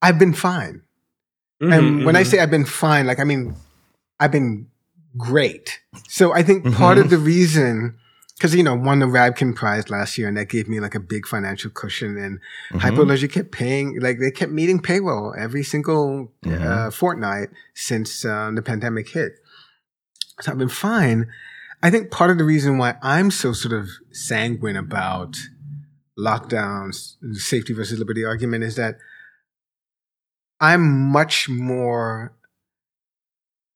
I've 0.00 0.18
been 0.18 0.32
fine. 0.32 0.82
Mm-hmm, 1.60 1.72
and 1.72 1.96
when 2.04 2.14
mm-hmm. 2.14 2.16
I 2.16 2.22
say 2.22 2.38
I've 2.38 2.50
been 2.50 2.64
fine, 2.64 3.06
like, 3.06 3.18
I 3.18 3.24
mean, 3.24 3.56
I've 4.20 4.30
been 4.30 4.68
great. 5.16 5.80
So 6.08 6.32
I 6.32 6.44
think 6.44 6.72
part 6.72 6.98
of 6.98 7.06
mm-hmm. 7.06 7.14
the 7.14 7.18
reason 7.18 7.98
because 8.40 8.54
you 8.54 8.62
know 8.62 8.74
won 8.74 9.00
the 9.00 9.06
Rabkin 9.06 9.54
Prize 9.54 9.90
last 9.90 10.16
year, 10.16 10.26
and 10.26 10.36
that 10.38 10.48
gave 10.48 10.66
me 10.66 10.80
like 10.80 10.94
a 10.94 11.00
big 11.00 11.26
financial 11.26 11.70
cushion. 11.70 12.16
And 12.16 12.40
mm-hmm. 12.72 12.78
Hyperallergic 12.78 13.32
kept 13.32 13.52
paying, 13.52 14.00
like 14.00 14.18
they 14.18 14.30
kept 14.30 14.50
meeting 14.50 14.80
payroll 14.80 15.34
every 15.38 15.62
single 15.62 16.32
mm-hmm. 16.42 16.66
uh, 16.66 16.90
fortnight 16.90 17.50
since 17.74 18.24
uh, 18.24 18.50
the 18.54 18.62
pandemic 18.62 19.10
hit. 19.10 19.32
So 20.40 20.52
I've 20.52 20.58
been 20.58 20.70
fine. 20.70 21.26
I 21.82 21.90
think 21.90 22.10
part 22.10 22.30
of 22.30 22.38
the 22.38 22.44
reason 22.44 22.78
why 22.78 22.94
I'm 23.02 23.30
so 23.30 23.52
sort 23.52 23.74
of 23.74 23.90
sanguine 24.10 24.76
about 24.76 25.36
lockdowns, 26.18 27.16
safety 27.34 27.74
versus 27.74 27.98
liberty 27.98 28.24
argument 28.24 28.64
is 28.64 28.76
that 28.76 28.96
I'm 30.60 31.10
much 31.12 31.46
more 31.50 32.32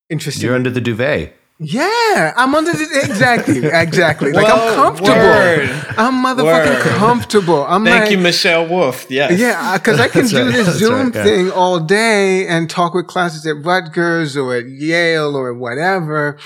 interested. 0.09 0.43
You're 0.43 0.55
under 0.55 0.71
the 0.71 0.81
duvet. 0.81 1.37
Yeah, 1.65 2.35
I'm 2.37 2.55
under 2.55 2.73
the 2.73 2.85
exactly, 3.05 3.59
exactly. 3.73 4.33
Like 4.33 4.47
Whoa, 4.47 4.55
I'm 4.55 4.75
comfortable. 4.75 5.15
Word. 5.15 5.71
I'm 5.97 6.23
motherfucking 6.23 6.85
word. 6.85 6.97
comfortable. 6.99 7.65
I'm 7.65 7.85
Thank 7.85 8.03
like, 8.03 8.11
you, 8.11 8.19
Michelle 8.19 8.69
Wolf. 8.69 9.07
Yes. 9.09 9.39
Yeah, 9.39 9.79
because 9.79 9.99
I 9.99 10.09
can 10.15 10.27
do 10.27 10.45
right. 10.45 10.53
this 10.53 10.77
Zoom 10.77 11.07
right, 11.07 11.15
yeah. 11.15 11.25
thing 11.25 11.51
all 11.51 11.81
day 11.81 12.47
and 12.47 12.69
talk 12.69 12.93
with 12.93 13.07
classes 13.07 13.47
at 13.47 13.65
Rutgers 13.65 14.37
or 14.37 14.55
at 14.55 14.67
Yale 14.67 15.35
or 15.35 15.55
whatever, 15.55 16.39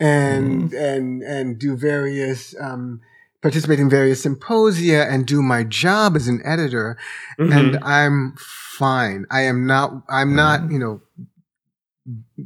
and 0.00 0.72
mm. 0.72 0.96
and 0.96 1.22
and 1.22 1.58
do 1.58 1.76
various 1.76 2.54
um, 2.60 3.00
participate 3.42 3.78
in 3.78 3.88
various 3.88 4.22
symposia 4.22 5.04
and 5.08 5.24
do 5.24 5.40
my 5.40 5.62
job 5.62 6.16
as 6.16 6.26
an 6.26 6.42
editor, 6.44 6.98
mm-hmm. 7.38 7.52
and 7.52 7.78
I'm 7.84 8.34
fine. 8.38 9.24
I 9.30 9.42
am 9.42 9.68
not. 9.68 10.02
I'm 10.08 10.34
not. 10.34 10.62
Mm-hmm. 10.62 10.72
You 10.72 10.78
know. 10.78 11.00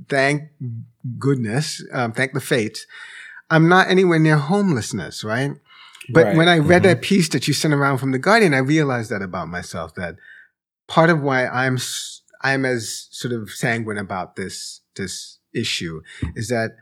Thank 0.09 0.43
goodness, 1.19 1.83
um, 1.93 2.13
thank 2.13 2.33
the 2.33 2.41
fates, 2.41 2.87
I'm 3.51 3.69
not 3.69 3.89
anywhere 3.89 4.19
near 4.19 4.37
homelessness, 4.37 5.25
right? 5.25 5.53
But 6.11 6.25
right. 6.25 6.37
when 6.37 6.49
I 6.49 6.59
read 6.59 6.83
mm-hmm. 6.83 6.89
that 6.89 7.03
piece 7.03 7.29
that 7.31 7.47
you 7.49 7.55
sent 7.55 7.75
around 7.75 7.99
from 7.99 8.13
the 8.13 8.19
Guardian, 8.19 8.55
I 8.55 8.59
realized 8.59 9.11
that 9.11 9.23
about 9.23 9.49
myself. 9.49 9.95
That 9.95 10.17
part 10.87 11.11
of 11.11 11.21
why 11.23 11.47
I'm 11.47 11.79
I'm 12.43 12.65
as 12.65 13.09
sort 13.11 13.35
of 13.35 13.51
sanguine 13.51 13.99
about 13.99 14.37
this 14.37 14.81
this 14.97 15.39
issue 15.55 16.01
is 16.35 16.49
that 16.49 16.77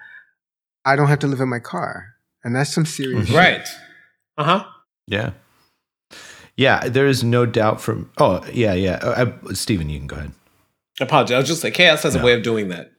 I 0.84 0.96
don't 0.96 1.08
have 1.08 1.18
to 1.20 1.26
live 1.26 1.40
in 1.40 1.48
my 1.48 1.58
car, 1.58 2.14
and 2.44 2.54
that's 2.54 2.72
some 2.72 2.86
serious. 2.86 3.28
Mm-hmm. 3.28 3.36
Right. 3.36 3.68
Uh 4.38 4.44
huh. 4.44 4.64
Yeah. 5.06 5.30
Yeah. 6.56 6.88
There 6.88 7.06
is 7.06 7.24
no 7.24 7.46
doubt 7.46 7.80
from. 7.80 8.10
Oh 8.18 8.44
yeah, 8.52 8.74
yeah. 8.74 8.96
Uh, 9.02 9.54
Stephen, 9.54 9.90
you 9.90 9.98
can 9.98 10.06
go 10.06 10.16
ahead. 10.16 10.32
I 11.00 11.04
apologize. 11.04 11.34
I 11.34 11.38
was 11.38 11.48
just 11.48 11.64
like, 11.64 11.74
chaos 11.74 12.04
has 12.04 12.14
no. 12.14 12.22
a 12.22 12.24
way 12.24 12.32
of 12.32 12.42
doing 12.42 12.68
that 12.68 12.92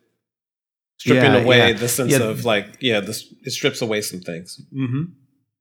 stripping 0.98 1.34
yeah, 1.34 1.40
away 1.40 1.58
yeah. 1.70 1.74
the 1.74 1.88
sense 1.88 2.12
yeah. 2.12 2.24
of 2.24 2.44
like 2.44 2.78
yeah 2.80 3.00
this 3.00 3.34
it 3.44 3.52
strips 3.52 3.82
away 3.82 4.02
some 4.02 4.20
things 4.20 4.60
mm-hmm. 4.74 5.04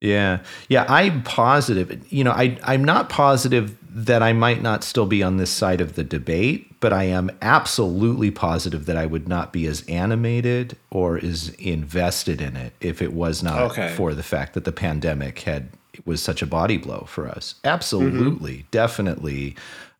yeah 0.01 0.40
yeah 0.68 0.85
i'm 0.88 1.22
positive 1.22 2.05
you 2.12 2.25
know 2.25 2.33
i 2.33 2.59
i'm 2.64 2.83
not 2.83 3.09
positive 3.09 3.77
that 3.88 4.22
i 4.22 4.33
might 4.33 4.62
not 4.62 4.83
still 4.83 5.07
be 5.07 5.22
on 5.22 5.37
this 5.37 5.51
side 5.51 5.81
of 5.81 5.94
the 5.94 6.05
debate 6.05 6.81
but 6.81 6.92
i 6.92 7.05
am 7.05 7.31
absolutely 7.42 8.31
positive 8.31 8.87
that 8.87 8.96
i 8.96 9.05
would 9.05 9.29
not 9.29 9.53
be 9.53 9.66
as 9.66 9.83
animated 9.88 10.77
or 10.90 11.18
as 11.18 11.51
invested 11.59 12.40
in 12.40 12.57
it 12.57 12.72
if 12.81 13.03
it 13.03 13.12
was 13.12 13.42
not 13.42 13.59
okay. 13.70 13.92
for 13.94 14.14
the 14.14 14.22
fact 14.22 14.55
that 14.55 14.64
the 14.64 14.72
pandemic 14.72 15.40
had 15.40 15.68
was 16.05 16.22
such 16.22 16.42
a 16.42 16.46
body 16.46 16.79
blow 16.79 17.05
for 17.09 17.29
us 17.29 17.55
absolutely 17.64 18.59
mm-hmm. 18.59 18.68
definitely 18.70 19.55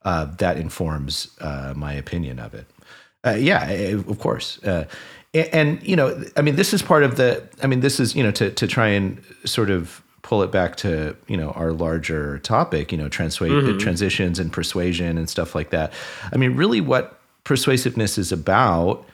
uh, 0.05 0.25
that 0.39 0.57
informs 0.57 1.37
uh, 1.41 1.75
my 1.75 1.93
opinion 1.93 2.39
of 2.39 2.55
it 2.55 2.67
uh, 3.27 3.31
yeah, 3.31 3.65
of 3.65 4.19
course. 4.21 4.63
Uh, 4.63 4.87
and 5.53 5.83
you 5.83 5.97
know 5.97 6.23
i 6.37 6.43
mean 6.43 6.57
this 6.57 6.73
is 6.73 6.83
part 6.83 7.03
of 7.03 7.17
the 7.17 7.43
i 7.63 7.67
mean 7.67 7.81
this 7.81 8.01
is 8.01 8.15
you 8.15 8.23
know 8.23 8.31
to 8.31 8.51
to 8.51 8.67
try 8.67 8.89
and 8.89 9.23
sort 9.45 9.71
of 9.71 10.03
pull 10.23 10.43
it 10.43 10.51
back 10.51 10.77
to 10.77 11.17
you 11.29 11.37
know 11.37 11.51
our 11.51 11.73
larger 11.73 12.39
topic 12.41 12.91
you 12.91 12.99
know 12.99 13.09
transwa- 13.09 13.49
mm-hmm. 13.49 13.79
transitions 13.79 14.39
and 14.39 14.53
persuasion 14.53 15.17
and 15.19 15.31
stuff 15.31 15.55
like 15.55 15.71
that 15.71 15.93
i 16.33 16.37
mean 16.37 16.57
really 16.57 16.81
what 16.81 17.21
persuasiveness 17.45 18.19
is 18.19 18.33
about 18.33 19.07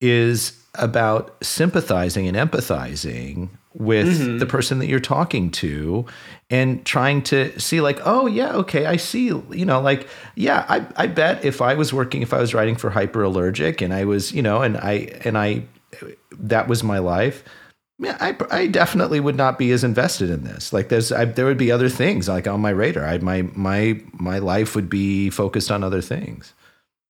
is 0.00 0.60
about 0.74 1.36
sympathizing 1.42 2.28
and 2.28 2.36
empathizing 2.36 3.48
with 3.74 4.20
mm-hmm. 4.20 4.38
the 4.38 4.46
person 4.46 4.78
that 4.78 4.86
you're 4.86 4.98
talking 4.98 5.50
to 5.50 6.04
and 6.50 6.84
trying 6.84 7.22
to 7.22 7.58
see 7.60 7.80
like 7.80 8.00
oh 8.04 8.26
yeah 8.26 8.52
okay 8.52 8.86
i 8.86 8.96
see 8.96 9.26
you 9.26 9.64
know 9.64 9.80
like 9.80 10.08
yeah 10.34 10.64
i 10.68 10.84
i 10.96 11.06
bet 11.06 11.44
if 11.44 11.60
i 11.60 11.74
was 11.74 11.92
working 11.92 12.22
if 12.22 12.32
i 12.32 12.38
was 12.38 12.54
writing 12.54 12.76
for 12.76 12.90
hyperallergic 12.90 13.82
and 13.82 13.92
i 13.92 14.04
was 14.04 14.32
you 14.32 14.42
know 14.42 14.62
and 14.62 14.76
i 14.78 15.08
and 15.24 15.36
i 15.36 15.62
that 16.32 16.66
was 16.66 16.82
my 16.82 16.98
life 16.98 17.44
yeah, 18.00 18.16
I, 18.20 18.36
I 18.52 18.66
definitely 18.68 19.18
would 19.18 19.34
not 19.34 19.58
be 19.58 19.72
as 19.72 19.82
invested 19.82 20.30
in 20.30 20.44
this. 20.44 20.72
Like, 20.72 20.88
there's, 20.88 21.10
I, 21.10 21.24
there 21.24 21.46
would 21.46 21.58
be 21.58 21.72
other 21.72 21.88
things 21.88 22.28
like 22.28 22.46
on 22.46 22.60
my 22.60 22.70
radar. 22.70 23.04
I, 23.04 23.18
my, 23.18 23.42
my, 23.56 24.00
my 24.12 24.38
life 24.38 24.76
would 24.76 24.88
be 24.88 25.30
focused 25.30 25.72
on 25.72 25.82
other 25.82 26.00
things. 26.00 26.54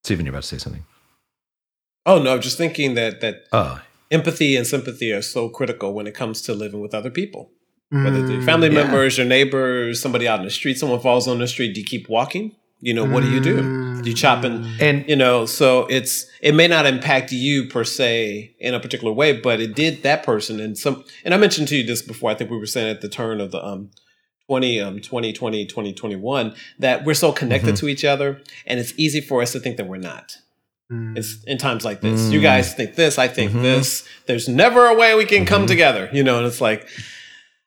Stephen, 0.02 0.24
you're 0.24 0.32
about 0.32 0.44
to 0.44 0.48
say 0.48 0.56
something. 0.56 0.86
Oh 2.06 2.22
no, 2.22 2.32
I'm 2.32 2.40
just 2.40 2.56
thinking 2.56 2.94
that 2.94 3.20
that 3.20 3.44
oh 3.52 3.82
empathy 4.10 4.56
and 4.56 4.66
sympathy 4.66 5.12
are 5.12 5.22
so 5.22 5.48
critical 5.48 5.92
when 5.92 6.06
it 6.06 6.14
comes 6.14 6.42
to 6.42 6.54
living 6.54 6.80
with 6.80 6.94
other 6.94 7.10
people. 7.10 7.50
Whether 7.90 8.26
they're 8.26 8.42
family 8.42 8.68
mm, 8.68 8.74
yeah. 8.74 8.82
members, 8.82 9.16
your 9.16 9.26
neighbors, 9.26 10.02
somebody 10.02 10.28
out 10.28 10.40
in 10.40 10.44
the 10.44 10.50
street, 10.50 10.78
someone 10.78 11.00
falls 11.00 11.26
on 11.26 11.38
the 11.38 11.48
street, 11.48 11.72
do 11.72 11.80
you 11.80 11.86
keep 11.86 12.08
walking? 12.08 12.54
You 12.80 12.92
know, 12.92 13.04
what 13.04 13.22
do 13.22 13.30
you 13.30 13.40
do? 13.40 14.02
Do 14.02 14.10
you 14.10 14.14
chop 14.14 14.44
and, 14.44 14.64
mm. 14.64 14.80
and 14.80 15.08
you 15.08 15.16
know, 15.16 15.46
so 15.46 15.86
it's 15.86 16.26
it 16.42 16.54
may 16.54 16.68
not 16.68 16.86
impact 16.86 17.32
you 17.32 17.66
per 17.66 17.84
se 17.84 18.54
in 18.60 18.74
a 18.74 18.78
particular 18.78 19.12
way, 19.12 19.40
but 19.40 19.60
it 19.60 19.74
did 19.74 20.02
that 20.02 20.22
person 20.22 20.60
and 20.60 20.76
some 20.76 21.02
and 21.24 21.32
I 21.32 21.38
mentioned 21.38 21.68
to 21.68 21.76
you 21.76 21.84
this 21.84 22.02
before, 22.02 22.30
I 22.30 22.34
think 22.34 22.50
we 22.50 22.58
were 22.58 22.66
saying 22.66 22.88
at 22.88 23.00
the 23.00 23.08
turn 23.08 23.40
of 23.40 23.50
the 23.50 23.64
um 23.64 23.90
20 24.46 24.80
um 24.80 25.00
2020 25.00 25.66
2021 25.66 26.54
that 26.78 27.04
we're 27.04 27.14
so 27.14 27.32
connected 27.32 27.74
mm-hmm. 27.74 27.86
to 27.86 27.88
each 27.88 28.04
other 28.04 28.42
and 28.66 28.78
it's 28.78 28.92
easy 28.96 29.20
for 29.20 29.42
us 29.42 29.52
to 29.52 29.60
think 29.60 29.78
that 29.78 29.88
we're 29.88 29.96
not. 29.96 30.36
Mm. 30.92 31.18
It's 31.18 31.42
in 31.44 31.58
times 31.58 31.84
like 31.84 32.00
this. 32.00 32.20
Mm. 32.28 32.32
You 32.32 32.40
guys 32.40 32.74
think 32.74 32.94
this, 32.94 33.18
I 33.18 33.28
think 33.28 33.52
mm-hmm. 33.52 33.62
this. 33.62 34.08
There's 34.26 34.48
never 34.48 34.86
a 34.86 34.94
way 34.94 35.14
we 35.14 35.26
can 35.26 35.38
mm-hmm. 35.38 35.46
come 35.46 35.66
together, 35.66 36.08
you 36.12 36.22
know, 36.22 36.38
and 36.38 36.46
it's 36.46 36.60
like, 36.60 36.88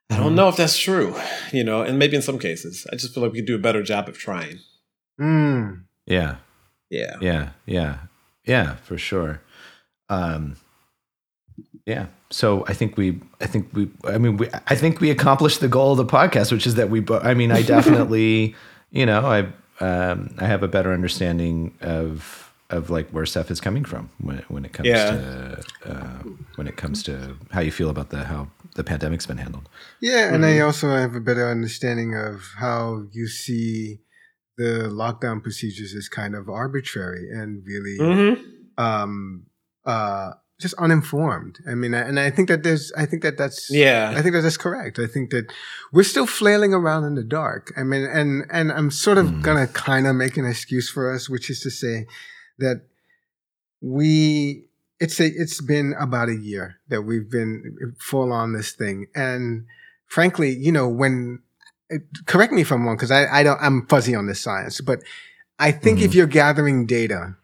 I 0.10 0.18
don't 0.18 0.34
mm. 0.34 0.36
know 0.36 0.50
if 0.50 0.58
that's 0.58 0.78
true, 0.78 1.16
you 1.52 1.64
know, 1.64 1.84
and 1.84 2.00
maybe 2.00 2.16
in 2.16 2.22
some 2.22 2.40
cases. 2.40 2.88
I 2.92 2.96
just 2.96 3.14
feel 3.14 3.24
like 3.24 3.34
we 3.34 3.40
could 3.40 3.48
do 3.48 3.56
a 3.56 3.60
better 3.60 3.84
job 3.84 4.10
of 4.10 4.18
trying. 4.18 4.60
Mm. 5.20 5.84
Yeah. 6.06 6.38
Yeah. 6.90 7.16
Yeah. 7.22 7.50
Yeah. 7.66 7.98
Yeah, 8.46 8.76
for 8.78 8.98
sure. 8.98 9.42
Um, 10.10 10.58
yeah. 11.86 12.08
So 12.32 12.66
I 12.68 12.74
think 12.74 12.98
we, 12.98 13.20
I 13.40 13.46
think 13.46 13.70
we, 13.74 13.90
I 14.06 14.18
mean, 14.18 14.38
we, 14.38 14.50
I 14.68 14.76
think 14.76 15.00
we 15.00 15.12
accomplished 15.12 15.60
the 15.60 15.68
goal 15.68 15.92
of 15.92 15.98
the 15.98 16.06
podcast, 16.06 16.52
which 16.52 16.66
is 16.66 16.76
that 16.76 16.90
we, 16.90 17.06
I 17.22 17.36
mean, 17.36 17.52
I 17.52 17.62
definitely, 17.78 18.56
you 18.90 19.06
know, 19.06 19.26
I, 19.26 19.84
um, 19.84 20.34
I 20.40 20.48
have 20.48 20.64
a 20.64 20.68
better 20.68 20.92
understanding 20.92 21.78
of, 21.82 22.51
of 22.72 22.90
like 22.90 23.10
where 23.10 23.26
stuff 23.26 23.52
is 23.52 23.60
coming 23.60 23.86
from 23.86 24.10
when 24.20 24.38
when 24.48 24.66
it 24.66 24.74
comes 24.74 24.88
yeah. 24.88 25.12
to 25.12 25.64
uh, 25.86 26.24
when 26.56 26.68
it 26.68 26.78
comes 26.78 27.04
to 27.04 27.38
how 27.52 27.62
you 27.62 27.72
feel 27.72 27.90
about 27.90 28.10
the 28.10 28.24
how 28.24 28.48
the 28.76 28.84
pandemic's 28.84 29.26
been 29.26 29.38
handled. 29.38 29.68
Yeah, 30.00 30.34
and 30.34 30.44
mm-hmm. 30.44 30.58
I 30.58 30.62
also 30.62 30.90
have 30.90 31.16
a 31.16 31.20
better 31.20 31.50
understanding 31.50 32.16
of 32.16 32.44
how 32.58 33.04
you 33.12 33.28
see 33.28 34.00
the 34.58 34.90
lockdown 34.90 35.42
procedures 35.42 35.94
as 35.96 36.08
kind 36.08 36.36
of 36.36 36.50
arbitrary 36.50 37.30
and 37.32 37.64
really 37.66 37.98
mm-hmm. 38.00 38.84
um, 38.84 39.46
uh, 39.86 40.32
just 40.60 40.76
uninformed. 40.76 41.58
I 41.68 41.74
mean, 41.74 41.94
and 41.94 42.20
I 42.20 42.30
think 42.30 42.48
that 42.50 42.64
there's, 42.64 42.92
I 42.94 43.06
think 43.06 43.24
that 43.24 43.38
that's, 43.38 43.70
yeah, 43.72 44.14
I 44.16 44.22
think 44.22 44.36
that 44.36 44.42
that's 44.42 44.58
correct. 44.58 45.00
I 45.00 45.08
think 45.08 45.32
that 45.32 45.52
we're 45.92 46.04
still 46.04 46.28
flailing 46.28 46.74
around 46.74 47.04
in 47.06 47.16
the 47.16 47.24
dark. 47.24 47.74
I 47.76 47.84
mean, 47.84 48.06
and 48.06 48.46
and 48.52 48.72
I'm 48.72 48.92
sort 48.92 49.18
of 49.18 49.28
mm. 49.28 49.42
gonna 49.42 49.68
kind 49.68 50.08
of 50.08 50.16
make 50.16 50.38
an 50.38 50.46
excuse 50.46 50.90
for 50.90 51.12
us, 51.12 51.30
which 51.30 51.50
is 51.50 51.60
to 51.62 51.72
say 51.72 52.06
that 52.60 52.82
we 53.82 54.66
it's 55.00 55.20
a, 55.20 55.26
it's 55.26 55.60
been 55.62 55.96
about 56.00 56.30
a 56.30 56.36
year 56.36 56.76
that 56.90 57.02
we've 57.02 57.30
been 57.30 57.96
full 58.00 58.32
on 58.32 58.54
this 58.54 58.72
thing 58.72 59.08
and 59.16 59.66
frankly 60.06 60.52
you 60.52 60.72
know 60.72 60.88
when 60.88 61.40
correct 62.26 62.54
me 62.54 62.62
if 62.62 62.72
i'm 62.72 62.86
wrong 62.86 62.96
because 62.96 63.12
I, 63.12 63.26
I 63.40 63.44
don't 63.44 63.60
i'm 63.62 63.88
fuzzy 63.88 64.16
on 64.16 64.28
this 64.28 64.40
science 64.40 64.80
but 64.82 65.00
i 65.60 65.72
think 65.72 65.98
mm-hmm. 65.98 66.06
if 66.06 66.16
you're 66.16 66.28
gathering 66.28 66.86
data 66.86 67.36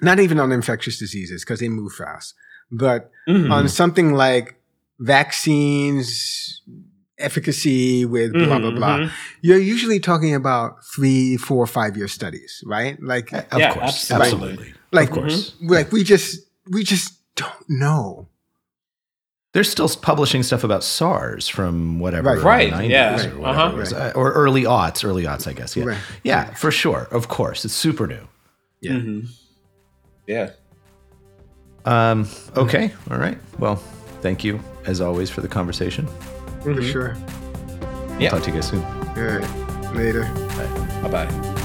not 0.00 0.20
even 0.20 0.38
on 0.38 0.52
infectious 0.52 0.98
diseases 0.98 1.42
because 1.42 1.60
they 1.60 1.68
move 1.68 1.94
fast 1.94 2.34
but 2.70 3.10
mm-hmm. 3.26 3.50
on 3.50 3.68
something 3.68 4.12
like 4.12 4.60
vaccines 4.98 6.60
efficacy 7.18 8.04
with 8.04 8.32
blah 8.32 8.42
mm-hmm, 8.42 8.60
blah 8.60 8.70
blah 8.70 8.98
mm-hmm. 8.98 9.14
you're 9.40 9.58
usually 9.58 9.98
talking 9.98 10.34
about 10.34 10.84
three 10.94 11.36
four 11.36 11.66
five 11.66 11.96
year 11.96 12.08
studies 12.08 12.62
right 12.66 13.02
like 13.02 13.32
of 13.32 13.58
yeah, 13.58 13.72
course 13.72 14.10
absolutely 14.10 14.74
like 14.92 15.08
of 15.08 15.14
course 15.14 15.54
like 15.62 15.90
we 15.92 16.04
just 16.04 16.40
we 16.70 16.84
just 16.84 17.14
don't 17.36 17.68
know 17.68 18.28
they're 19.56 19.64
still 19.64 19.88
publishing 19.88 20.42
stuff 20.42 20.64
about 20.64 20.84
SARS 20.84 21.48
from 21.48 21.98
whatever, 21.98 22.38
right? 22.40 22.70
right. 22.70 22.90
Yeah, 22.90 23.26
or, 23.38 23.46
uh-huh. 23.46 23.72
right. 23.74 23.90
Uh, 23.90 24.12
or, 24.14 24.30
early 24.32 24.64
aughts, 24.64 25.02
early 25.02 25.22
aughts, 25.22 25.48
I 25.48 25.54
guess. 25.54 25.74
Yeah, 25.74 25.84
right. 25.84 25.98
yeah, 26.22 26.52
for 26.52 26.70
sure. 26.70 27.08
Of 27.10 27.28
course, 27.28 27.64
it's 27.64 27.72
super 27.72 28.06
new. 28.06 28.28
Yeah, 28.82 28.92
mm-hmm. 28.92 29.26
yeah. 30.26 30.50
Um. 31.86 32.28
Okay. 32.54 32.92
All 33.10 33.16
right. 33.16 33.38
Well, 33.58 33.76
thank 34.20 34.44
you 34.44 34.60
as 34.84 35.00
always 35.00 35.30
for 35.30 35.40
the 35.40 35.48
conversation. 35.48 36.06
Mm-hmm. 36.74 36.80
for 36.80 36.86
sure. 36.86 37.16
Yeah. 38.18 38.30
Talk 38.30 38.42
to 38.42 38.50
you 38.50 38.54
guys 38.54 38.68
soon. 38.68 38.82
All 38.82 39.22
right. 39.22 39.94
Later. 39.94 40.24
Bye 41.02 41.26
bye. 41.26 41.62